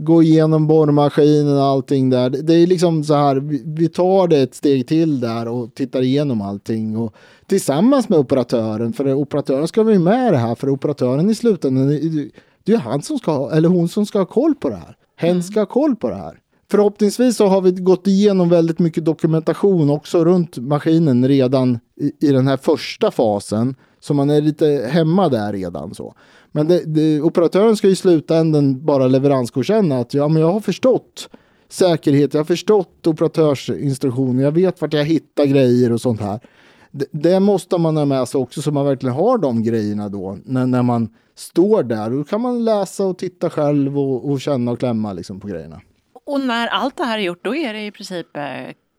gå 0.04 0.22
igenom 0.22 0.66
borrmaskinen 0.66 1.56
och 1.56 1.64
allting 1.64 2.10
där. 2.10 2.30
Det- 2.30 2.54
är 2.54 2.66
liksom 2.66 3.04
så 3.04 3.14
här, 3.14 3.36
vi- 3.36 3.62
vi 3.66 3.88
tar 3.88 4.28
det 4.28 4.38
ett 4.38 4.54
steg 4.54 4.86
till 4.88 5.20
där 5.20 5.48
och 5.48 5.74
tittar 5.74 6.02
igenom 6.02 6.40
allting. 6.42 6.96
Och 6.96 7.14
tillsammans 7.46 8.08
med 8.08 8.18
operatören, 8.18 8.92
för 8.92 9.14
operatören 9.14 9.68
ska 9.68 9.82
vara 9.82 9.98
med 9.98 10.28
i 10.28 10.30
det 10.30 10.36
här. 10.36 10.54
För 10.54 10.68
operatören 10.68 11.30
i 11.30 11.34
slutändan, 11.34 11.88
det 12.64 12.72
är- 12.72 12.78
han 12.78 13.02
som 13.02 13.18
ska 13.18 13.50
eller 13.52 13.68
hon 13.68 13.88
som 13.88 14.06
ska 14.06 14.18
ha 14.18 14.26
koll 14.26 14.54
på 14.54 14.68
det 14.68 14.76
här. 14.76 14.96
Hen 15.16 15.42
ska 15.42 15.60
ha 15.60 15.66
koll 15.66 15.96
på 15.96 16.08
det 16.08 16.14
här. 16.16 16.38
förhoppningsvis 16.70 17.36
så 17.36 17.46
har 17.46 17.60
vi 17.60 17.70
gått 17.70 18.06
igenom 18.06 18.48
väldigt 18.48 18.78
mycket 18.78 19.04
dokumentation 19.04 19.90
också 19.90 20.24
runt 20.24 20.58
maskinen 20.58 21.28
redan 21.28 21.78
i, 22.00 22.28
i 22.28 22.32
den 22.32 22.48
här 22.48 22.56
första 22.56 23.10
fasen. 23.10 23.74
Så 24.00 24.14
man 24.14 24.30
är 24.30 24.40
lite 24.40 24.88
hemma 24.90 25.28
där 25.28 25.52
redan 25.52 25.94
så. 25.94 26.14
Men 26.52 26.68
det, 26.68 26.82
det, 26.86 27.20
operatören 27.20 27.76
ska 27.76 27.88
i 27.88 27.96
slutändan 27.96 28.84
bara 28.84 29.06
leveransgodkänna 29.06 29.98
att 29.98 30.14
ja, 30.14 30.28
men 30.28 30.42
jag 30.42 30.52
har 30.52 30.60
förstått 30.60 31.28
säkerhet, 31.68 32.34
jag 32.34 32.40
har 32.40 32.44
förstått 32.44 33.06
operatörsinstruktioner, 33.06 34.42
jag 34.42 34.52
vet 34.52 34.80
vart 34.80 34.92
jag 34.92 35.04
hittar 35.04 35.44
grejer 35.44 35.92
och 35.92 36.00
sånt 36.00 36.20
här. 36.20 36.40
Det, 36.96 37.06
det 37.10 37.40
måste 37.40 37.78
man 37.78 37.96
ha 37.96 38.04
med 38.04 38.28
sig 38.28 38.40
också 38.40 38.62
så 38.62 38.72
man 38.72 38.86
verkligen 38.86 39.14
har 39.14 39.38
de 39.38 39.62
grejerna 39.62 40.08
då 40.08 40.38
när, 40.44 40.66
när 40.66 40.82
man 40.82 41.08
står 41.34 41.82
där. 41.82 42.10
Då 42.10 42.24
kan 42.24 42.40
man 42.40 42.64
läsa 42.64 43.04
och 43.04 43.18
titta 43.18 43.50
själv 43.50 43.98
och, 43.98 44.30
och 44.30 44.40
känna 44.40 44.70
och 44.70 44.78
klämma 44.78 45.12
liksom 45.12 45.40
på 45.40 45.48
grejerna. 45.48 45.80
Och 46.26 46.40
när 46.40 46.68
allt 46.68 46.96
det 46.96 47.04
här 47.04 47.18
är 47.18 47.22
gjort, 47.22 47.44
då 47.44 47.56
är 47.56 47.72
det 47.72 47.86
i 47.86 47.90
princip 47.90 48.36
eh, 48.36 48.42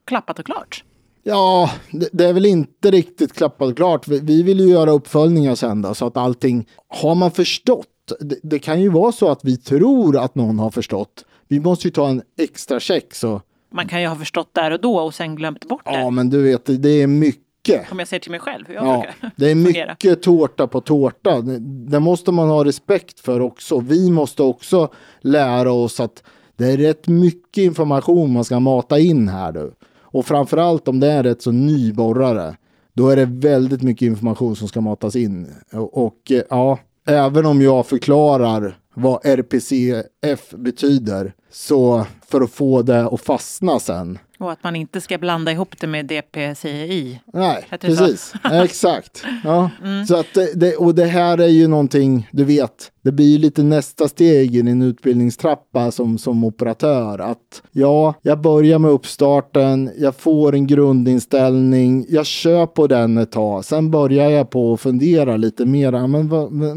klappat 0.05 0.39
och 0.39 0.45
klart. 0.45 0.83
Ja, 1.23 1.71
det, 1.91 2.09
det, 2.11 2.25
är 2.25 2.33
väl 2.33 2.45
inte 2.45 2.91
riktigt 2.91 3.33
klappat 3.33 3.69
och 3.69 3.77
klart. 3.77 4.07
Vi, 4.07 4.19
vi 4.19 4.43
vill 4.43 4.59
ju 4.59 4.65
göra 4.65 4.91
uppföljningar 4.91 5.55
sen 5.55 5.81
då, 5.81 5.93
så 5.93 6.07
att 6.07 6.17
allting 6.17 6.67
har 6.87 7.15
man 7.15 7.31
förstått. 7.31 7.87
Det, 8.19 8.39
det, 8.43 8.59
kan 8.59 8.81
ju 8.81 8.89
vara 8.89 9.11
så 9.11 9.29
att 9.29 9.39
vi 9.43 9.57
tror 9.57 10.17
att 10.17 10.35
någon 10.35 10.59
har 10.59 10.69
förstått. 10.69 11.25
Vi 11.47 11.59
måste 11.59 11.87
ju 11.87 11.91
ta 11.91 12.07
en 12.07 12.21
extra 12.37 12.79
check 12.79 13.15
så. 13.15 13.41
Man 13.73 13.87
kan 13.87 14.01
ju 14.01 14.07
ha 14.07 14.15
förstått 14.15 14.49
där 14.53 14.71
och 14.71 14.81
då 14.81 14.97
och 14.97 15.13
sen 15.13 15.35
glömt 15.35 15.67
bort 15.67 15.85
det. 15.85 15.99
Ja, 15.99 16.09
men 16.09 16.29
du 16.29 16.43
vet, 16.43 16.65
det 16.83 16.89
är 16.89 17.07
mycket. 17.07 17.44
Om 17.91 17.99
jag 17.99 18.07
ser 18.07 18.19
till 18.19 18.31
mig 18.31 18.39
själv 18.39 18.67
hur 18.67 18.75
jag 18.75 18.85
ja, 18.87 18.93
brukar 19.01 19.31
Det 19.35 19.51
är 19.51 19.55
fungera. 19.55 19.91
mycket 19.91 20.23
tårta 20.23 20.67
på 20.67 20.81
tårta. 20.81 21.41
Det, 21.41 21.99
måste 21.99 22.31
man 22.31 22.49
ha 22.49 22.65
respekt 22.65 23.19
för 23.19 23.39
också. 23.39 23.79
Vi 23.79 24.11
måste 24.11 24.43
också 24.43 24.89
lära 25.21 25.71
oss 25.71 25.99
att 25.99 26.23
det 26.55 26.65
är 26.71 26.77
rätt 26.77 27.07
mycket 27.07 27.63
information 27.63 28.33
man 28.33 28.43
ska 28.43 28.59
mata 28.59 28.99
in 28.99 29.27
här 29.27 29.51
nu. 29.51 29.71
Och 29.99 30.25
framförallt 30.25 30.87
om 30.87 30.99
det 30.99 31.07
är 31.11 31.23
rätt 31.23 31.41
så 31.41 31.51
nyborrare. 31.51 32.55
Då 32.93 33.09
är 33.09 33.15
det 33.15 33.25
väldigt 33.25 33.81
mycket 33.81 34.05
information 34.05 34.55
som 34.55 34.67
ska 34.67 34.81
matas 34.81 35.15
in. 35.15 35.47
Och, 35.71 36.05
och 36.05 36.31
ja, 36.49 36.79
även 37.07 37.45
om 37.45 37.61
jag 37.61 37.85
förklarar 37.85 38.77
vad 38.93 39.25
RPCF 39.25 40.49
betyder 40.49 41.33
så 41.51 42.05
för 42.27 42.41
att 42.41 42.51
få 42.51 42.81
det 42.81 43.05
att 43.05 43.21
fastna 43.21 43.79
sen. 43.79 44.19
Och 44.39 44.51
att 44.51 44.63
man 44.63 44.75
inte 44.75 45.01
ska 45.01 45.17
blanda 45.17 45.51
ihop 45.51 45.75
det 45.79 45.87
med 45.87 46.05
DPCI. 46.05 47.19
Nej, 47.33 47.65
precis. 47.81 48.33
Exakt. 48.51 49.23
Ja. 49.43 49.69
Så 50.07 50.15
att 50.15 50.33
det- 50.55 50.75
och 50.75 50.95
det 50.95 51.05
här 51.05 51.37
är 51.37 51.47
ju 51.47 51.67
någonting, 51.67 52.27
du 52.31 52.43
vet, 52.43 52.91
det 53.01 53.11
blir 53.11 53.25
ju 53.25 53.37
lite 53.37 53.63
nästa 53.63 54.07
steg 54.07 54.55
i 54.55 54.61
din 54.61 54.81
utbildningstrappa 54.81 55.91
som, 55.91 56.17
som 56.17 56.43
operatör. 56.43 57.19
Att 57.19 57.61
ja, 57.71 58.13
jag 58.21 58.41
börjar 58.41 58.79
med 58.79 58.91
uppstarten, 58.91 59.91
jag 59.97 60.15
får 60.15 60.53
en 60.55 60.67
grundinställning, 60.67 62.05
jag 62.09 62.25
kör 62.25 62.65
på 62.65 62.87
den 62.87 63.17
ett 63.17 63.31
tag, 63.31 63.65
sen 63.65 63.91
börjar 63.91 64.29
jag 64.29 64.49
på 64.49 64.73
att 64.73 64.81
fundera 64.81 65.37
lite 65.37 65.65
mer. 65.65 65.93
Ja, 65.93 66.07
Men, 66.07 66.27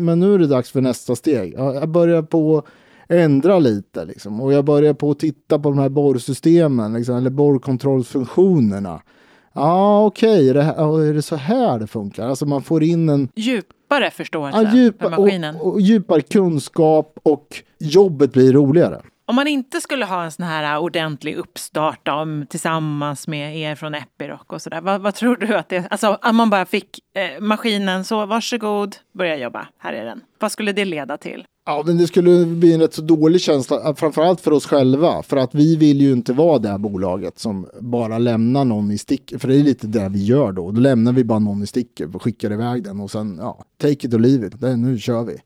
men, 0.05 0.21
nu 0.21 0.35
är 0.35 0.39
det 0.39 0.47
dags 0.47 0.71
för 0.71 0.81
nästa 0.81 1.17
steg. 1.17 1.55
Ja, 1.59 1.75
jag 1.75 1.89
börjar 1.89 2.23
på 2.23 2.63
ändra 3.09 3.59
lite 3.59 4.05
liksom. 4.05 4.41
Och 4.41 4.53
jag 4.53 4.65
börjar 4.65 4.95
på 4.95 5.11
att 5.11 5.19
titta 5.19 5.59
på 5.59 5.69
de 5.71 5.79
här 5.79 5.89
borrsystemen, 5.89 6.93
liksom, 6.93 7.17
eller 7.17 7.31
borrkontrollfunktionerna. 7.31 9.03
Ja, 9.53 10.05
okej, 10.05 10.51
är, 10.51 10.55
det 10.55 10.63
här- 10.63 10.75
ja, 10.77 11.03
är 11.05 11.15
det 11.15 11.23
så 11.23 11.37
här 11.37 11.79
det 11.79 11.87
funkar? 11.87 12.29
Alltså 12.29 12.47
man 12.47 12.63
får 12.63 12.83
in 12.83 13.09
en 13.09 13.29
Djupare 13.37 14.11
förståelse 14.11 14.63
ja, 14.63 14.71
för 14.71 14.77
djupa, 14.77 15.09
maskinen. 15.11 15.57
och, 15.57 15.73
och 15.73 15.81
djupare 15.81 16.21
kunskap 16.21 17.19
och 17.23 17.63
jobbet 17.79 18.33
blir 18.33 18.53
roligare. 18.53 19.01
Om 19.27 19.35
man 19.35 19.47
inte 19.47 19.81
skulle 19.81 20.05
ha 20.05 20.25
en 20.25 20.31
sån 20.33 20.45
här 20.47 20.79
ordentlig 20.79 21.35
uppstart 21.37 22.09
om, 22.09 22.47
tillsammans 22.51 23.29
med 23.29 23.57
er 23.59 23.75
från 23.75 23.95
Epiroc 23.95 24.41
och 24.47 24.63
sådär. 24.63 24.81
Vad, 24.81 25.01
vad 25.01 25.15
tror 25.15 25.37
du 25.37 25.55
att 25.57 25.69
det 25.69 25.87
Alltså 25.91 26.19
om 26.23 26.37
man 26.37 26.51
bara 26.51 26.65
fick 26.67 26.99
eh, 27.15 27.41
maskinen 27.41 28.05
så 28.05 28.27
varsågod, 28.27 28.97
börja 29.13 29.37
jobba, 29.37 29.67
här 29.79 29.93
är 29.93 30.05
den. 30.05 30.21
Vad 30.39 30.53
skulle 30.53 30.73
det 30.73 30.85
leda 30.85 31.17
till? 31.17 31.45
Ja, 31.69 31.83
men 31.87 31.97
det 31.97 32.07
skulle 32.07 32.47
bli 32.47 32.73
en 32.73 32.81
rätt 32.81 32.95
så 32.95 33.03
dålig 33.03 33.41
känsla, 33.41 33.89
eh, 33.89 33.95
framförallt 33.95 34.41
för 34.41 34.51
oss 34.51 34.67
själva. 34.67 35.23
För 35.23 35.37
att 35.37 35.55
vi 35.55 35.77
vill 35.77 36.01
ju 36.01 36.13
inte 36.13 36.33
vara 36.33 36.59
det 36.59 36.69
här 36.69 36.79
bolaget 36.79 37.39
som 37.39 37.67
bara 37.81 38.19
lämnar 38.19 38.65
någon 38.65 38.91
i 38.91 38.99
sticket. 38.99 39.41
För 39.41 39.49
det 39.49 39.57
är 39.57 39.63
lite 39.63 39.87
det 39.87 40.09
vi 40.09 40.25
gör 40.25 40.53
då. 40.53 40.71
Då 40.71 40.81
lämnar 40.81 41.13
vi 41.13 41.25
bara 41.25 41.39
någon 41.39 41.63
i 41.63 41.67
sticket 41.67 42.15
och 42.15 42.23
skickar 42.23 42.53
iväg 42.53 42.85
den 42.85 43.01
och 43.01 43.11
sen, 43.11 43.39
ja, 43.41 43.65
take 43.77 44.07
it 44.07 44.15
or 44.15 44.19
leave 44.19 44.47
it. 44.47 44.61
Det, 44.61 44.77
nu 44.77 44.99
kör 44.99 45.25
vi. 45.25 45.37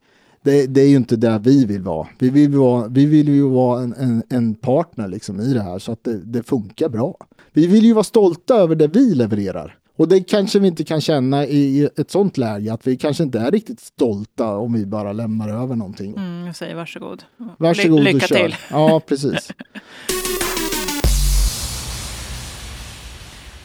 Det, 0.43 0.67
det 0.67 0.81
är 0.81 0.87
ju 0.87 0.95
inte 0.95 1.15
där 1.15 1.39
vi 1.39 1.65
vill 1.65 1.81
vara. 1.81 2.07
Vi 2.19 2.29
vill, 2.29 2.51
vara, 2.51 2.87
vi 2.87 3.05
vill 3.05 3.27
ju 3.27 3.49
vara 3.49 3.81
en, 3.81 3.93
en, 3.93 4.23
en 4.29 4.55
partner 4.55 5.07
liksom 5.07 5.39
i 5.39 5.53
det 5.53 5.61
här 5.61 5.79
så 5.79 5.91
att 5.91 6.03
det, 6.03 6.17
det 6.17 6.43
funkar 6.43 6.89
bra. 6.89 7.17
Vi 7.53 7.67
vill 7.67 7.85
ju 7.85 7.93
vara 7.93 8.03
stolta 8.03 8.55
över 8.55 8.75
det 8.75 8.87
vi 8.87 9.15
levererar. 9.15 9.77
Och 9.95 10.07
det 10.07 10.19
kanske 10.23 10.59
vi 10.59 10.67
inte 10.67 10.83
kan 10.83 11.01
känna 11.01 11.45
i 11.45 11.89
ett 11.97 12.11
sånt 12.11 12.37
läge, 12.37 12.73
att 12.73 12.87
vi 12.87 12.97
kanske 12.97 13.23
inte 13.23 13.39
är 13.39 13.51
riktigt 13.51 13.79
stolta 13.79 14.47
om 14.57 14.73
vi 14.73 14.85
bara 14.85 15.13
lämnar 15.13 15.49
över 15.49 15.75
någonting. 15.75 16.15
Mm, 16.17 16.45
jag 16.45 16.55
säger 16.55 16.75
varsågod. 16.75 17.23
Varsågod 17.57 17.99
Ly- 18.03 18.13
lycka 18.13 18.25
och 18.25 18.29
kör. 18.29 18.35
till. 18.47 18.55
Ja, 18.71 18.99
precis. 19.07 19.51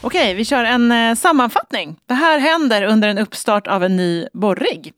Okej, 0.01 0.35
vi 0.35 0.45
kör 0.45 0.65
en 0.65 0.93
eh, 0.93 1.15
sammanfattning. 1.15 1.97
Det 2.07 2.15
här 2.15 2.39
händer 2.39 2.83
under 2.83 3.09
en 3.09 3.19
uppstart 3.19 3.67
av 3.67 3.85
en 3.85 3.97
ny 3.97 4.27
borrig. 4.33 4.93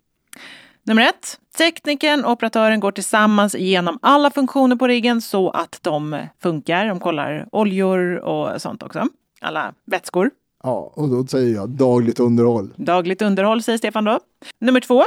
Nummer 0.86 1.02
ett. 1.02 1.36
Teknikern 1.58 2.24
och 2.24 2.32
operatören 2.32 2.80
går 2.80 2.92
tillsammans 2.92 3.54
igenom 3.54 3.98
alla 4.02 4.30
funktioner 4.30 4.76
på 4.76 4.86
riggen 4.86 5.20
så 5.22 5.50
att 5.50 5.78
de 5.82 6.18
funkar. 6.42 6.86
De 6.86 7.00
kollar 7.00 7.48
oljor 7.52 8.16
och 8.16 8.62
sånt 8.62 8.82
också. 8.82 9.06
Alla 9.40 9.72
vätskor. 9.86 10.30
Ja, 10.62 10.92
och 10.94 11.09
då 11.09 11.27
säger 11.27 11.55
jag 11.55 11.68
dagligt 11.70 12.20
underhåll. 12.20 12.70
Dagligt 12.77 13.23
underhåll 13.23 13.62
säger 13.62 13.79
Stefan 13.79 14.05
då. 14.05 14.20
Nummer 14.61 14.81
två. 14.81 15.05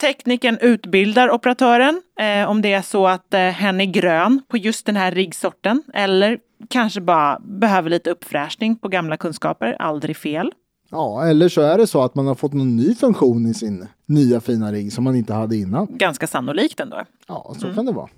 Teknikern 0.00 0.58
utbildar 0.60 1.30
operatören 1.30 2.02
eh, 2.20 2.50
om 2.50 2.62
det 2.62 2.72
är 2.72 2.82
så 2.82 3.06
att 3.06 3.34
eh, 3.34 3.40
hen 3.40 3.80
är 3.80 3.84
grön 3.84 4.42
på 4.48 4.56
just 4.56 4.86
den 4.86 4.96
här 4.96 5.12
riggsorten 5.12 5.82
eller 5.94 6.38
kanske 6.68 7.00
bara 7.00 7.38
behöver 7.40 7.90
lite 7.90 8.10
uppfräschning 8.10 8.76
på 8.76 8.88
gamla 8.88 9.16
kunskaper. 9.16 9.76
Aldrig 9.78 10.16
fel. 10.16 10.52
Ja, 10.90 11.26
eller 11.26 11.48
så 11.48 11.60
är 11.60 11.78
det 11.78 11.86
så 11.86 12.02
att 12.02 12.14
man 12.14 12.26
har 12.26 12.34
fått 12.34 12.52
någon 12.52 12.76
ny 12.76 12.94
funktion 12.94 13.46
i 13.46 13.54
sin 13.54 13.86
nya 14.06 14.40
fina 14.40 14.72
rigg 14.72 14.92
som 14.92 15.04
man 15.04 15.16
inte 15.16 15.32
hade 15.34 15.56
innan. 15.56 15.86
Ganska 15.90 16.26
sannolikt 16.26 16.80
ändå. 16.80 17.02
Ja, 17.28 17.54
så 17.58 17.74
kan 17.74 17.86
det 17.86 17.92
vara. 17.92 18.08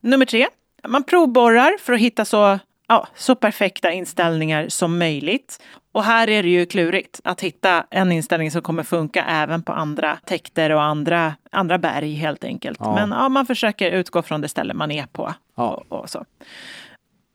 Nummer 0.00 0.26
tre. 0.26 0.46
Man 0.88 1.02
provborrar 1.02 1.78
för 1.80 1.92
att 1.92 2.00
hitta 2.00 2.24
så, 2.24 2.58
ja, 2.92 3.08
så 3.14 3.34
perfekta 3.34 3.92
inställningar 3.92 4.68
som 4.68 4.98
möjligt. 4.98 5.62
Och 5.92 6.04
här 6.04 6.30
är 6.30 6.42
det 6.42 6.48
ju 6.48 6.66
klurigt 6.66 7.20
att 7.24 7.40
hitta 7.40 7.86
en 7.90 8.12
inställning 8.12 8.50
som 8.50 8.62
kommer 8.62 8.82
funka 8.82 9.24
även 9.24 9.62
på 9.62 9.72
andra 9.72 10.18
täkter 10.24 10.70
och 10.70 10.82
andra, 10.82 11.34
andra 11.50 11.78
berg 11.78 12.14
helt 12.14 12.44
enkelt. 12.44 12.78
Ja. 12.80 12.94
Men 12.94 13.10
ja, 13.10 13.28
man 13.28 13.46
försöker 13.46 13.90
utgå 13.90 14.22
från 14.22 14.40
det 14.40 14.48
ställe 14.48 14.74
man 14.74 14.90
är 14.90 15.06
på. 15.06 15.34
Ja. 15.54 15.84
Och, 15.88 16.00
och 16.00 16.10
så. 16.10 16.24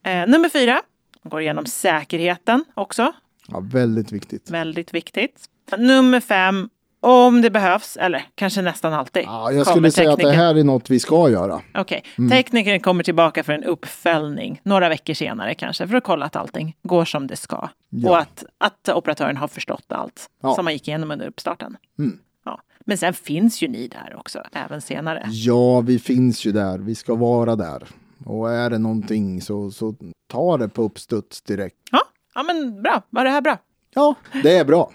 Eh, 0.04 0.28
nummer 0.28 0.50
fyra. 0.50 0.82
Går 1.24 1.42
igenom 1.42 1.66
säkerheten 1.66 2.66
också. 2.74 3.14
Ja, 3.48 3.60
väldigt 3.60 4.12
viktigt. 4.12 4.50
Väldigt 4.50 4.94
viktigt. 4.94 5.50
Nummer 5.78 6.20
fem. 6.20 6.70
Om 7.00 7.42
det 7.42 7.50
behövs, 7.50 7.98
eller 7.98 8.26
kanske 8.36 8.62
nästan 8.62 8.94
alltid. 8.94 9.24
Ja, 9.26 9.52
jag 9.52 9.68
skulle 9.68 9.92
säga 9.92 10.12
att 10.14 10.20
det 10.20 10.32
här 10.32 10.56
är 10.56 10.64
något 10.64 10.90
vi 10.90 11.00
ska 11.00 11.30
göra. 11.30 11.62
Okej, 11.74 12.04
teknikern 12.32 12.80
kommer 12.80 13.04
tillbaka 13.04 13.44
för 13.44 13.54
en 13.54 13.64
uppföljning 13.64 14.62
några 14.64 14.90
veckor 14.90 15.14
senare 15.14 15.54
kanske 15.54 15.88
för 15.88 15.96
att 15.96 16.04
kolla 16.04 16.26
att 16.26 16.36
allting 16.36 16.76
går 16.84 17.06
som 17.06 17.28
det 17.28 17.36
ska. 17.36 17.70
Ja. 17.90 18.10
Och 18.10 18.18
att, 18.18 18.44
att 18.58 18.90
operatören 18.90 19.38
har 19.38 19.48
förstått 19.48 19.86
allt 19.88 20.30
Ja. 20.42 20.56
som 20.56 20.66
man 20.66 20.74
gick 20.74 20.88
igenom 20.88 21.12
under 21.12 21.28
uppstarten. 21.28 21.78
Mm. 22.00 22.20
Ja. 22.46 22.62
Men 22.86 22.98
sen 22.98 23.14
finns 23.14 23.62
ju 23.62 23.68
ni 23.68 23.88
där 23.88 24.16
också, 24.20 24.44
även 24.54 24.82
senare. 24.82 25.24
Ja, 25.32 25.82
vi 25.82 26.00
finns 26.00 26.46
ju 26.46 26.52
där. 26.52 26.78
Vi 26.78 26.96
ska 26.96 27.16
vara 27.16 27.56
där. 27.56 27.84
Och 28.26 28.52
är 28.52 28.70
det 28.70 28.78
någonting 28.78 29.42
så, 29.42 29.72
så 29.72 29.96
ta 30.32 30.58
det 30.58 30.70
på 30.70 30.82
uppstuds 30.82 31.42
direkt. 31.42 31.76
Ja, 31.92 32.00
ja 32.36 32.44
men 32.44 32.82
bra. 32.82 33.02
Var 33.10 33.24
det 33.24 33.30
här 33.30 33.42
bra? 33.42 33.58
Ja, 33.94 34.16
det 34.44 34.58
är 34.58 34.66
bra. 34.66 34.92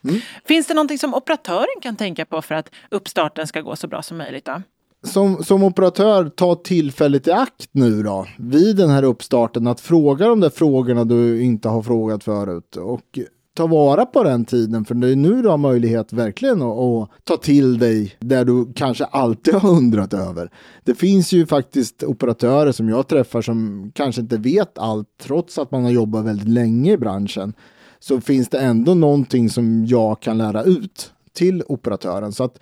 Ja. 0.00 0.12
Finns 0.44 0.66
det 0.66 0.74
någonting 0.74 0.98
som 0.98 1.14
operatören 1.14 1.80
kan 1.82 1.96
tänka 1.96 2.24
på 2.24 2.42
för 2.42 2.54
att 2.54 2.70
uppstarten 2.90 3.46
ska 3.46 3.60
gå 3.60 3.76
så 3.76 3.88
bra 3.88 4.02
som 4.02 4.18
möjligt? 4.18 4.44
Då? 4.44 4.62
som, 5.02 5.44
som 5.44 5.62
operatör, 5.62 6.28
ta 6.28 6.54
tillfället 6.54 7.26
i 7.26 7.30
akt 7.30 7.68
nu 7.72 8.02
då, 8.02 8.26
vid 8.38 8.76
den 8.76 8.90
här 8.90 9.02
uppstarten, 9.02 9.66
att 9.66 9.80
fråga 9.80 10.28
de 10.28 10.40
där 10.40 10.50
frågorna 10.50 11.04
du 11.04 11.42
inte 11.42 11.68
har 11.68 11.82
frågat 11.82 12.24
förut. 12.24 12.76
Och 12.76 13.18
ta 13.54 13.66
vara 13.66 14.06
på 14.06 14.22
den 14.22 14.44
tiden, 14.44 14.84
för 14.84 14.94
det 14.94 15.08
är 15.08 15.16
nu 15.16 15.42
du 15.42 15.48
har 15.48 15.58
möjlighet 15.58 16.12
verkligen 16.12 16.62
att, 16.62 16.78
att 16.78 17.10
ta 17.24 17.36
till 17.36 17.78
dig 17.78 18.16
där 18.20 18.44
du 18.44 18.72
kanske 18.74 19.04
alltid 19.04 19.54
har 19.54 19.70
undrat 19.70 20.14
över. 20.14 20.50
Det 20.84 20.94
finns 20.94 21.32
ju 21.32 21.46
faktiskt 21.46 22.02
operatörer 22.02 22.72
som 22.72 22.88
jag 22.88 23.08
träffar 23.08 23.42
som 23.42 23.90
kanske 23.94 24.20
inte 24.20 24.36
vet 24.36 24.78
allt, 24.78 25.08
trots 25.22 25.58
att 25.58 25.70
man 25.70 25.84
har 25.84 25.90
jobbat 25.90 26.24
väldigt 26.24 26.48
länge 26.48 26.92
i 26.92 26.96
branschen. 26.96 27.54
Så 28.00 28.20
finns 28.20 28.48
det 28.48 28.58
ändå 28.58 28.94
någonting 28.94 29.50
som 29.50 29.86
jag 29.86 30.20
kan 30.20 30.38
lära 30.38 30.62
ut 30.62 31.12
till 31.32 31.62
operatören. 31.68 32.32
Så 32.32 32.44
att 32.44 32.58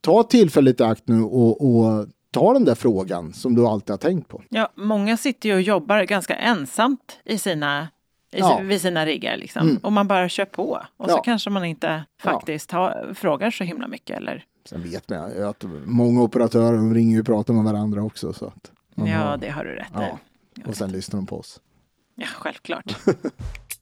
ta 0.00 0.22
tillfället 0.22 0.80
i 0.80 0.82
akt 0.84 1.02
nu 1.08 1.22
och, 1.22 1.66
och 1.76 2.06
ta 2.30 2.52
den 2.52 2.64
där 2.64 2.74
frågan 2.74 3.32
som 3.32 3.54
du 3.54 3.66
alltid 3.66 3.90
har 3.90 3.96
tänkt 3.98 4.28
på. 4.28 4.42
Ja, 4.48 4.68
många 4.74 5.16
sitter 5.16 5.48
ju 5.48 5.54
och 5.54 5.62
jobbar 5.62 6.02
ganska 6.02 6.34
ensamt 6.36 7.18
i 7.24 7.38
sina, 7.38 7.88
i, 8.32 8.38
Ja. 8.38 8.60
vid 8.62 8.80
sina 8.80 9.06
riggar. 9.06 9.36
Liksom. 9.36 9.62
Mm. 9.62 9.76
Och 9.82 9.92
man 9.92 10.08
bara 10.08 10.28
kör 10.28 10.44
på. 10.44 10.82
Och 10.96 11.10
så 11.10 11.16
Ja. 11.16 11.22
kanske 11.22 11.50
man 11.50 11.64
inte 11.64 11.86
Ja. 12.22 12.30
faktiskt 12.30 12.70
har, 12.70 13.10
frågar 13.14 13.50
så 13.50 13.64
himla 13.64 13.88
mycket. 13.88 14.16
Eller, 14.16 14.44
Sen 14.68 14.82
vet 14.82 15.08
man 15.10 15.42
att 15.42 15.64
många 15.84 16.22
operatörer 16.22 16.94
ringer 16.94 17.14
ju 17.14 17.20
och 17.20 17.26
pratar 17.26 17.54
med 17.54 17.64
varandra 17.64 18.02
också. 18.02 18.32
Så 18.32 18.46
att 18.46 18.70
ja, 18.94 19.04
har- 19.16 19.36
det 19.36 19.48
har 19.50 19.64
du 19.64 19.70
rätt 19.74 19.86
i. 19.86 19.94
ja. 19.94 20.18
Och 20.66 20.76
sen 20.76 20.92
lyssnar 20.92 21.16
de 21.20 21.26
på 21.26 21.38
oss. 21.38 21.60
Ja, 22.14 22.26
självklart. 22.26 22.96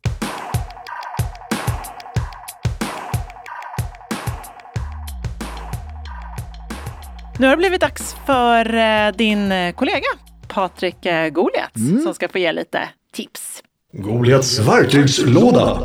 Nu 7.38 7.46
har 7.46 7.50
det 7.50 7.56
blivit 7.56 7.80
dags 7.80 8.16
för 8.26 8.74
eh, 8.74 9.12
din 9.16 9.52
eh, 9.52 9.72
kollega 9.74 10.06
Patrik 10.48 11.06
eh, 11.06 11.28
Goliat 11.28 11.76
Mm. 11.76 12.02
som 12.02 12.14
ska 12.14 12.28
få 12.28 12.38
ge 12.38 12.52
lite 12.52 12.78
tips. 13.14 13.62
Goliats 13.92 14.58
verktygslåda. 14.58 15.78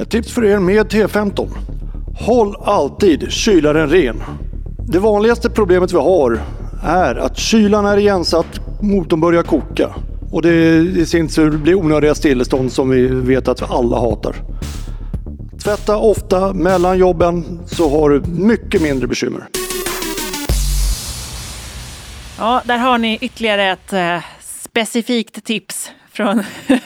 Ett 0.00 0.10
tips 0.10 0.32
för 0.32 0.44
er 0.44 0.58
med 0.58 0.86
T15. 0.86 1.48
Håll 2.26 2.56
alltid 2.64 3.30
kylaren 3.32 3.88
ren. 3.90 4.22
Det 4.88 4.98
vanligaste 4.98 5.50
problemet 5.50 5.92
vi 5.92 5.96
har 5.98 6.40
är 6.84 7.14
att 7.14 7.38
kylan 7.38 7.86
är 7.86 7.96
igensatt, 7.96 8.60
motorn 8.82 9.20
börjar 9.20 9.42
koka. 9.42 9.94
Och 10.32 10.42
det 10.42 10.76
i 10.76 11.06
sin 11.06 11.28
tur 11.28 11.50
blir 11.50 11.74
onödiga 11.74 12.14
stillestånd 12.14 12.72
som 12.72 12.90
vi 12.90 13.06
vet 13.06 13.48
att 13.48 13.62
vi 13.62 13.66
alla 13.68 14.00
hatar. 14.00 14.36
Tvätta 15.64 15.96
ofta 15.96 16.52
mellan 16.54 16.98
jobben 16.98 17.60
så 17.66 17.88
har 17.88 18.10
du 18.10 18.20
mycket 18.30 18.82
mindre 18.82 19.06
bekymmer. 19.06 19.46
Ja, 22.38 22.62
där 22.64 22.78
har 22.78 22.98
ni 22.98 23.18
ytterligare 23.20 23.70
ett 23.70 23.92
eh, 23.92 24.24
specifikt 24.40 25.44
tips 25.44 25.90
från, 26.12 26.42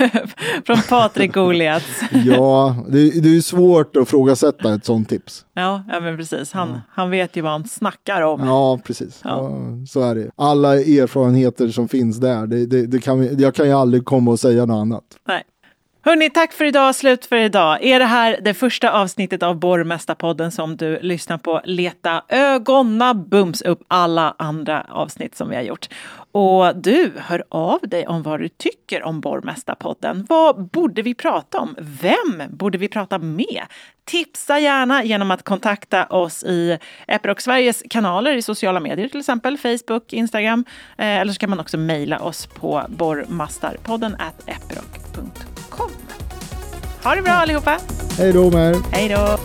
från 0.66 0.76
Patrik 0.88 1.34
Goliat. 1.34 1.82
Ja, 2.24 2.76
det, 2.88 3.10
det 3.22 3.36
är 3.36 3.40
svårt 3.40 3.96
att 3.96 4.02
ifrågasätta 4.02 4.74
ett 4.74 4.84
sånt 4.84 5.08
tips. 5.08 5.44
Ja, 5.54 5.84
ja, 5.88 6.00
men 6.00 6.16
precis. 6.16 6.52
Han, 6.52 6.80
han 6.90 7.10
vet 7.10 7.36
ju 7.36 7.40
vad 7.40 7.52
han 7.52 7.68
snackar 7.68 8.22
om. 8.22 8.46
Ja, 8.46 8.80
precis. 8.84 9.20
Ja. 9.24 9.30
Ja. 9.30 9.86
så 9.88 10.00
är 10.00 10.14
det. 10.14 10.30
Alla 10.36 10.74
erfarenheter 10.74 11.68
som 11.68 11.88
finns 11.88 12.20
där, 12.20 12.46
det, 12.46 12.66
det, 12.66 12.86
det 12.86 13.00
kan, 13.00 13.38
jag 13.38 13.54
kan 13.54 13.66
ju 13.66 13.72
aldrig 13.72 14.04
komma 14.04 14.30
och 14.30 14.40
säga 14.40 14.66
något 14.66 14.80
annat. 14.80 15.04
Nej. 15.28 15.42
Hörni, 16.06 16.30
tack 16.30 16.52
för 16.52 16.64
idag. 16.64 16.94
Slut 16.94 17.26
för 17.26 17.36
idag. 17.36 17.82
Är 17.82 17.98
det 17.98 18.04
här 18.04 18.38
det 18.42 18.54
första 18.54 18.92
avsnittet 18.92 19.42
av 19.42 19.56
Borgmästarpodden 19.56 20.52
som 20.52 20.76
du 20.76 20.98
lyssnar 21.00 21.38
på? 21.38 21.60
Leta 21.64 22.22
ögonna 22.28 23.14
bums 23.14 23.62
upp 23.62 23.84
alla 23.88 24.34
andra 24.38 24.86
avsnitt 24.88 25.36
som 25.36 25.48
vi 25.48 25.56
har 25.56 25.62
gjort. 25.62 25.88
Och 26.32 26.76
du, 26.76 27.12
hör 27.18 27.44
av 27.48 27.80
dig 27.82 28.06
om 28.06 28.22
vad 28.22 28.40
du 28.40 28.48
tycker 28.48 29.02
om 29.02 29.20
Borgmästarpodden. 29.20 30.26
Vad 30.28 30.68
borde 30.68 31.02
vi 31.02 31.14
prata 31.14 31.58
om? 31.58 31.76
Vem 31.78 32.42
borde 32.50 32.78
vi 32.78 32.88
prata 32.88 33.18
med? 33.18 33.62
Tipsa 34.04 34.58
gärna 34.58 35.04
genom 35.04 35.30
att 35.30 35.42
kontakta 35.42 36.06
oss 36.06 36.44
i 36.44 36.78
Epiroc 37.06 37.40
Sveriges 37.40 37.82
kanaler 37.90 38.36
i 38.36 38.42
sociala 38.42 38.80
medier, 38.80 39.08
till 39.08 39.20
exempel 39.20 39.58
Facebook, 39.58 40.12
Instagram. 40.12 40.64
Eh, 40.98 41.06
eller 41.06 41.32
så 41.32 41.38
kan 41.38 41.50
man 41.50 41.60
också 41.60 41.76
mejla 41.76 42.18
oss 42.18 42.46
på 42.46 42.82
borgmastarpodden 42.88 44.14
at 44.14 44.48
epiroc.com. 44.48 45.53
Ha 47.02 47.14
det 47.14 47.22
bra 47.22 47.32
allihopa! 47.32 47.78
Hej 48.18 48.32
då 48.32 48.50
med 48.50 48.74
er! 48.74 48.80
Hej 48.92 49.08
då! 49.08 49.38